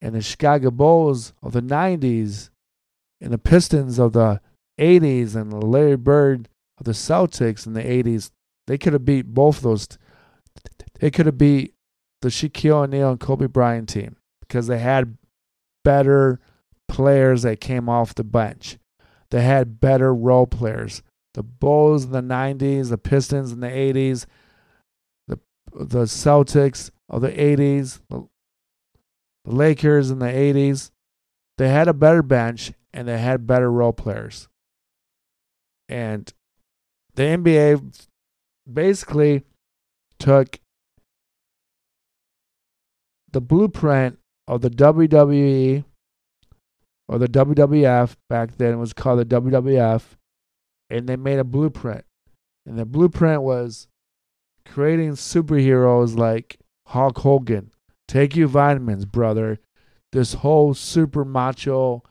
and 0.00 0.14
the 0.14 0.20
Chicago 0.20 0.70
Bulls 0.70 1.32
of 1.42 1.52
the 1.52 1.62
90s 1.62 2.50
and 3.20 3.32
the 3.32 3.38
Pistons 3.38 3.98
of 3.98 4.12
the 4.12 4.40
80s 4.78 5.34
and 5.34 5.50
the 5.50 5.64
Larry 5.64 5.96
Bird 5.96 6.48
of 6.78 6.84
the 6.84 6.92
Celtics 6.92 7.66
in 7.66 7.72
the 7.72 7.82
80s, 7.82 8.30
they 8.66 8.78
could 8.78 8.92
have 8.92 9.04
beat 9.04 9.26
both 9.26 9.60
those. 9.60 9.88
They 11.00 11.10
could 11.10 11.26
have 11.26 11.38
beat 11.38 11.74
the 12.22 12.28
Shaquille 12.28 12.84
O'Neal 12.84 13.10
and 13.10 13.20
Kobe 13.20 13.46
Bryant 13.46 13.88
team 13.88 14.16
because 14.40 14.66
they 14.66 14.78
had 14.78 15.16
better 15.84 16.40
players 16.88 17.42
that 17.42 17.60
came 17.60 17.88
off 17.88 18.14
the 18.14 18.24
bench. 18.24 18.78
They 19.30 19.42
had 19.42 19.80
better 19.80 20.14
role 20.14 20.46
players. 20.46 21.02
The 21.34 21.42
Bulls 21.42 22.04
in 22.04 22.12
the 22.12 22.22
90s, 22.22 22.88
the 22.88 22.98
Pistons 22.98 23.52
in 23.52 23.60
the 23.60 23.68
80s, 23.68 24.26
the 25.28 25.38
the 25.72 26.04
Celtics 26.04 26.90
of 27.08 27.20
the 27.20 27.30
80s, 27.30 28.00
the, 28.08 28.26
the 29.44 29.54
Lakers 29.54 30.10
in 30.10 30.18
the 30.18 30.26
80s. 30.26 30.90
They 31.58 31.68
had 31.68 31.88
a 31.88 31.94
better 31.94 32.22
bench 32.22 32.72
and 32.96 33.06
they 33.06 33.18
had 33.18 33.46
better 33.46 33.70
role 33.70 33.92
players. 33.92 34.48
And 35.86 36.32
the 37.14 37.24
NBA 37.24 38.08
basically 38.70 39.44
took 40.18 40.58
the 43.30 43.42
blueprint 43.42 44.18
of 44.48 44.62
the 44.62 44.70
WWE 44.70 45.84
or 47.06 47.18
the 47.18 47.28
WWF 47.28 48.16
back 48.30 48.56
then 48.56 48.72
it 48.72 48.76
was 48.78 48.94
called 48.94 49.20
the 49.20 49.26
WWF 49.26 50.02
and 50.88 51.06
they 51.06 51.16
made 51.16 51.38
a 51.38 51.44
blueprint. 51.44 52.04
And 52.64 52.78
the 52.78 52.86
blueprint 52.86 53.42
was 53.42 53.88
creating 54.64 55.12
superheroes 55.12 56.16
like 56.16 56.58
Hulk 56.86 57.18
Hogan. 57.18 57.72
Take 58.08 58.34
your 58.36 58.48
vitamins, 58.48 59.04
brother. 59.04 59.58
This 60.12 60.34
whole 60.34 60.72
super 60.72 61.26
macho 61.26 62.02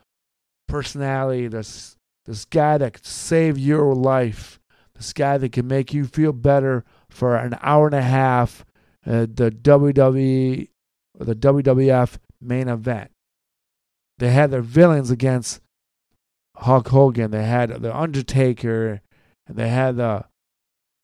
personality, 0.68 1.48
this 1.48 1.96
this 2.26 2.46
guy 2.46 2.78
that 2.78 2.94
could 2.94 3.06
save 3.06 3.58
your 3.58 3.94
life, 3.94 4.60
this 4.96 5.14
guy 5.14 5.38
that 5.38 5.52
can 5.52 5.68
make 5.68 5.94
you 5.94 6.06
feel 6.06 6.34
better 6.34 6.84
for 7.10 7.36
an 7.36 7.58
hour 7.62 7.86
and 7.88 7.96
a 7.96 8.02
half. 8.02 8.66
Uh, 9.06 9.28
the 9.32 9.52
WWE, 9.52 10.68
the 11.20 11.36
WWF 11.36 12.18
main 12.42 12.68
event. 12.68 13.12
They 14.18 14.32
had 14.32 14.50
their 14.50 14.62
villains 14.62 15.12
against 15.12 15.62
Hulk 16.56 16.88
Hogan. 16.88 17.32
They 17.32 17.44
had 17.44 17.82
the 17.82 17.96
Undertaker, 17.96 19.02
and 19.46 19.58
they 19.58 19.70
had 19.70 19.98
the 19.98 20.26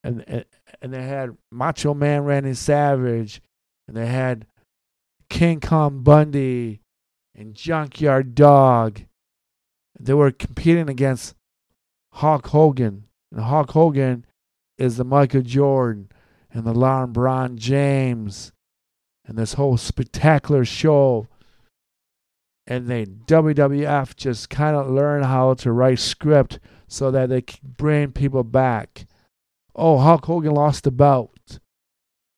and, 0.04 0.46
and 0.82 0.94
they 0.94 1.04
had 1.04 1.38
Macho 1.52 1.94
Man 1.94 2.24
Randy 2.24 2.56
Savage, 2.56 3.42
and 3.88 3.96
they 3.96 4.08
had 4.08 4.48
King 5.30 5.60
Kong 5.60 6.02
Bundy 6.02 6.82
and 7.36 7.54
Junkyard 7.54 8.34
Dog. 8.34 9.02
They 10.04 10.14
were 10.14 10.32
competing 10.32 10.90
against 10.90 11.36
Hulk 12.14 12.48
Hogan, 12.48 13.06
and 13.32 13.42
Hulk 13.42 13.72
Hogan 13.72 14.26
is 14.78 14.98
the 14.98 15.04
Michael 15.04 15.42
Jordan 15.42 16.10
and 16.52 16.66
the 16.66 16.74
LeBron 16.74 17.56
James, 17.56 18.52
and 19.26 19.38
this 19.38 19.54
whole 19.54 19.78
spectacular 19.78 20.66
show 20.66 21.28
and 22.68 22.88
they 22.88 23.06
WWF 23.06 24.16
just 24.16 24.50
kind 24.50 24.76
of 24.76 24.90
learn 24.90 25.24
how 25.24 25.54
to 25.56 25.72
write 25.72 26.00
script 26.00 26.60
so 26.88 27.12
that 27.12 27.30
they 27.30 27.42
can 27.42 27.60
bring 27.64 28.12
people 28.12 28.44
back. 28.44 29.06
Oh, 29.76 29.98
Hulk 29.98 30.26
Hogan 30.26 30.54
lost 30.54 30.84
the 30.84 30.92
belt 30.92 31.60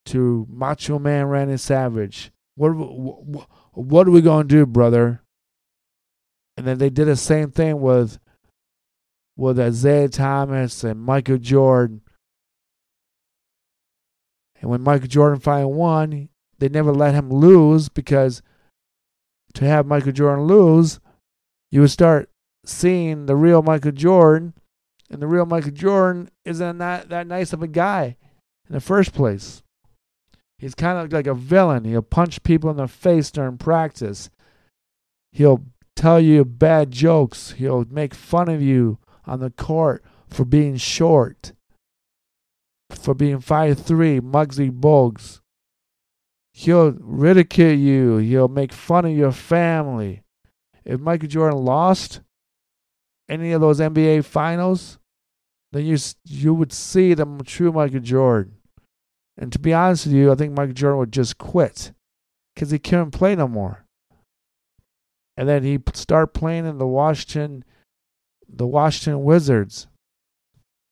to 0.06 0.48
Macho 0.50 1.00
Man 1.00 1.26
Randy 1.26 1.58
Savage. 1.58 2.32
What 2.56 2.76
what, 2.76 3.48
what 3.74 4.08
are 4.08 4.12
we 4.12 4.22
gonna 4.22 4.46
do, 4.46 4.66
brother? 4.66 5.22
And 6.56 6.68
then 6.68 6.78
they 6.78 6.90
did 6.90 7.06
the 7.06 7.16
same 7.16 7.52
thing 7.52 7.82
with 7.82 8.20
with 9.36 9.60
Isiah 9.60 10.10
Thomas 10.10 10.84
and 10.84 11.02
Michael 11.02 11.38
Jordan. 11.38 12.02
And 14.62 14.70
when 14.70 14.82
Michael 14.82 15.08
Jordan 15.08 15.40
finally 15.40 15.74
won, 15.74 16.30
they 16.60 16.70
never 16.70 16.94
let 16.94 17.16
him 17.16 17.30
lose 17.30 17.90
because 17.90 18.42
to 19.56 19.66
have 19.66 19.86
Michael 19.86 20.12
Jordan 20.12 20.46
lose, 20.46 21.00
you 21.72 21.82
would 21.82 21.92
start 21.92 22.30
seeing 22.66 23.26
the 23.26 23.36
real 23.36 23.62
Michael 23.62 23.92
Jordan, 23.92 24.54
and 25.10 25.22
the 25.22 25.28
real 25.28 25.46
Michael 25.46 25.72
Jordan 25.72 26.30
isn't 26.46 26.78
that, 26.78 27.10
that 27.10 27.28
nice 27.28 27.54
of 27.54 27.62
a 27.62 27.68
guy 27.68 28.16
in 28.68 28.74
the 28.74 28.80
first 28.80 29.14
place. 29.14 29.62
He's 30.58 30.76
kind 30.76 30.98
of 30.98 31.12
like 31.12 31.28
a 31.28 31.34
villain. 31.34 31.84
He'll 31.84 32.02
punch 32.02 32.42
people 32.44 32.70
in 32.70 32.78
the 32.78 32.88
face 32.88 33.32
during 33.32 33.58
practice. 33.58 34.30
He'll 35.34 35.64
tell 36.04 36.20
you 36.20 36.44
bad 36.44 36.92
jokes. 36.92 37.52
He'll 37.52 37.86
make 37.90 38.14
fun 38.14 38.50
of 38.50 38.62
you 38.62 38.98
on 39.26 39.40
the 39.40 39.52
court 39.52 40.04
for 40.28 40.44
being 40.44 40.76
short, 40.76 41.54
for 42.90 43.14
being 43.14 43.40
five 43.40 43.80
three, 43.80 44.20
Muggsy 44.20 44.70
Bogues. 44.70 45.40
He'll 46.52 46.92
ridicule 47.00 47.72
you. 47.72 48.18
He'll 48.18 48.50
make 48.50 48.74
fun 48.74 49.06
of 49.06 49.14
your 49.16 49.32
family. 49.32 50.24
If 50.84 51.00
Michael 51.00 51.30
Jordan 51.30 51.64
lost 51.64 52.20
any 53.30 53.54
of 53.54 53.62
those 53.62 53.80
NBA 53.80 54.26
finals, 54.26 55.00
then 55.72 55.86
you 55.86 55.98
you 56.26 56.54
would 56.54 56.74
see 56.74 57.14
the 57.14 57.26
true 57.46 57.72
Michael 57.72 58.02
Jordan. 58.02 58.56
And 59.38 59.54
to 59.54 59.58
be 59.58 59.74
honest 59.74 60.08
with 60.08 60.16
you, 60.16 60.34
I 60.34 60.36
think 60.36 60.52
Michael 60.52 60.74
Jordan 60.74 61.00
would 61.00 61.14
just 61.14 61.38
quit 61.38 61.94
because 62.54 62.72
he 62.72 62.78
couldn't 62.78 63.12
play 63.12 63.38
no 63.38 63.48
more. 63.48 63.83
And 65.36 65.50
then 65.50 65.64
he 65.64 65.80
start 65.94 66.34
playing 66.34 66.66
in 66.66 66.78
the 66.78 66.88
Washington, 66.88 67.64
the 68.48 68.68
Washington 68.68 69.24
Wizards, 69.24 69.88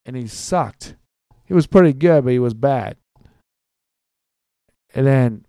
and 0.06 0.15
he 0.15 0.27
sucked. 0.27 0.95
He 1.45 1.54
was 1.54 1.67
pretty 1.67 1.93
good, 1.93 2.23
but 2.23 2.34
he 2.34 2.39
was 2.39 2.54
bad. 2.54 2.97
And 4.93 5.06
then 5.06 5.45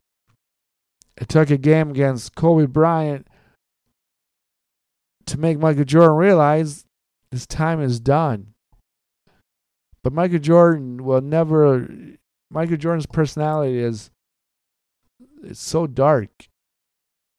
it 1.17 1.29
took 1.29 1.51
a 1.51 1.57
game 1.57 1.91
against 1.91 2.35
Kobe 2.35 2.67
Bryant 2.67 3.27
to 5.27 5.39
make 5.39 5.59
Michael 5.59 5.85
Jordan 5.85 6.17
realize 6.17 6.85
his 7.31 7.47
time 7.47 7.81
is 7.81 8.01
done. 8.01 8.55
But 10.03 10.13
Michael 10.13 10.39
Jordan 10.39 11.05
will 11.05 11.21
never. 11.21 11.89
Michael 12.51 12.77
Jordan's 12.77 13.07
personality 13.07 13.79
is 13.79 14.11
it's 15.43 15.61
so 15.61 15.87
dark. 15.87 16.49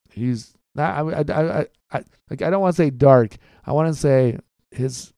He's 0.09 0.55
not. 0.75 1.29
I, 1.29 1.33
I, 1.33 1.59
I, 1.59 1.67
I 1.91 2.03
like. 2.29 2.41
I 2.41 2.49
don't 2.49 2.61
want 2.61 2.75
to 2.75 2.81
say 2.81 2.89
dark. 2.89 3.37
I 3.65 3.71
want 3.73 3.93
to 3.93 3.99
say 3.99 4.37
his 4.71 5.13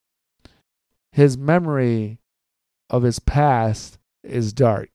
his 1.12 1.38
memory 1.38 2.20
of 2.90 3.04
his 3.04 3.20
past 3.20 3.98
is 4.24 4.54
dark. 4.54 4.90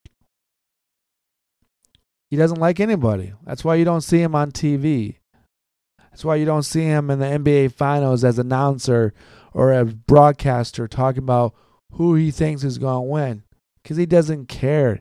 He 2.31 2.37
doesn't 2.37 2.61
like 2.61 2.79
anybody. 2.79 3.33
That's 3.44 3.64
why 3.64 3.75
you 3.75 3.85
don't 3.85 4.03
see 4.03 4.23
him 4.23 4.35
on 4.35 4.53
TV. 4.53 5.16
That's 6.11 6.25
why 6.25 6.37
you 6.37 6.44
don't 6.44 6.62
see 6.62 6.85
him 6.85 7.11
in 7.11 7.18
the 7.18 7.27
NBA 7.27 7.73
Finals 7.73 8.23
as 8.25 8.38
announcer 8.38 9.12
or 9.53 9.73
a 9.73 9.85
broadcaster 9.85 10.87
talking 10.87 11.23
about 11.23 11.55
who 11.92 12.14
he 12.14 12.31
thinks 12.31 12.62
is 12.62 12.79
going 12.79 13.07
to 13.07 13.11
win 13.11 13.42
because 13.83 13.96
he 13.96 14.07
doesn't 14.07 14.46
care. 14.46 15.01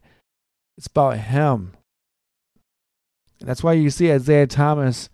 It's 0.77 0.87
about 0.87 1.17
him. 1.17 1.73
And 3.39 3.47
that's 3.47 3.63
why 3.63 3.73
you 3.73 3.89
see 3.89 4.09
Isiah 4.09 4.47
Thomas 4.47 5.09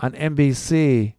on 0.00 0.12
NBC 0.12 1.14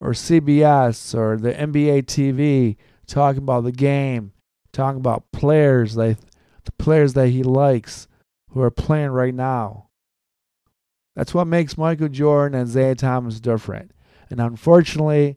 or 0.00 0.10
CBS 0.10 1.14
or 1.14 1.36
the 1.36 1.52
NBA 1.52 2.04
TV 2.04 2.76
talking 3.06 3.42
about 3.42 3.64
the 3.64 3.72
game, 3.72 4.32
talking 4.72 5.00
about 5.00 5.30
players 5.32 5.96
like 5.96 6.18
the 6.64 6.72
players 6.72 7.14
that 7.14 7.28
he 7.28 7.42
likes, 7.42 8.06
who 8.50 8.60
are 8.60 8.70
playing 8.70 9.10
right 9.10 9.34
now. 9.34 9.88
That's 11.16 11.34
what 11.34 11.46
makes 11.46 11.78
Michael 11.78 12.08
Jordan 12.08 12.58
and 12.58 12.68
Isiah 12.68 12.94
Thomas 12.94 13.40
different. 13.40 13.92
And 14.30 14.40
unfortunately, 14.40 15.36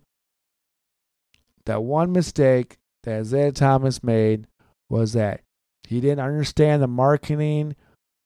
that 1.66 1.84
one 1.84 2.12
mistake 2.12 2.78
that 3.04 3.22
Isiah 3.22 3.52
Thomas 3.52 4.04
made 4.04 4.48
was 4.90 5.14
that 5.14 5.42
he 5.88 6.02
didn't 6.02 6.26
understand 6.26 6.82
the 6.82 6.88
marketing 6.88 7.76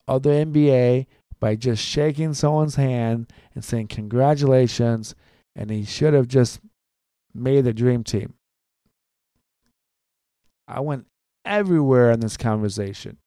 of 0.07 0.23
the 0.23 0.29
NBA 0.29 1.07
by 1.39 1.55
just 1.55 1.83
shaking 1.83 2.33
someone's 2.33 2.75
hand 2.75 3.31
and 3.53 3.63
saying 3.63 3.87
congratulations, 3.87 5.15
and 5.55 5.69
he 5.69 5.83
should 5.83 6.13
have 6.13 6.27
just 6.27 6.59
made 7.33 7.65
the 7.65 7.73
dream 7.73 8.03
team. 8.03 8.33
I 10.67 10.79
went 10.79 11.05
everywhere 11.43 12.11
in 12.11 12.19
this 12.19 12.37
conversation. 12.37 13.17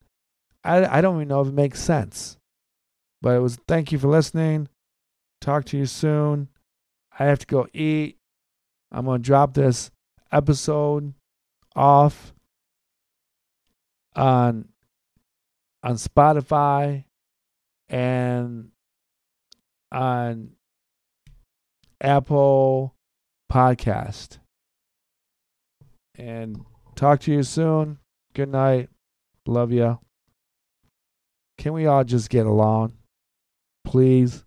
I, 0.64 0.99
I 0.99 1.01
don't 1.01 1.16
even 1.16 1.29
know 1.29 1.40
if 1.40 1.49
it 1.49 1.55
makes 1.55 1.81
sense. 1.81 2.37
But 3.21 3.37
it 3.37 3.40
was 3.40 3.59
thank 3.66 3.92
you 3.92 3.99
for 3.99 4.09
listening. 4.09 4.68
Talk 5.40 5.64
to 5.66 5.79
you 5.79 5.87
soon. 5.87 6.49
I 7.18 7.25
have 7.25 7.40
to 7.40 7.47
go 7.47 7.66
eat. 7.73 8.16
I'm 8.92 9.05
going 9.05 9.23
to 9.23 9.27
drop 9.27 9.55
this 9.55 9.90
episode 10.31 11.14
off 11.75 12.33
on 14.14 14.68
on 15.83 15.94
Spotify 15.94 17.05
and 17.88 18.70
on 19.90 20.51
Apple 22.01 22.94
Podcast. 23.51 24.38
And 26.16 26.64
Talk 26.98 27.20
to 27.20 27.33
you 27.33 27.44
soon. 27.44 27.98
Good 28.35 28.48
night. 28.48 28.88
Love 29.46 29.70
you. 29.70 30.01
Can 31.57 31.72
we 31.72 31.87
all 31.87 32.03
just 32.03 32.29
get 32.29 32.44
along? 32.44 32.94
Please. 33.85 34.44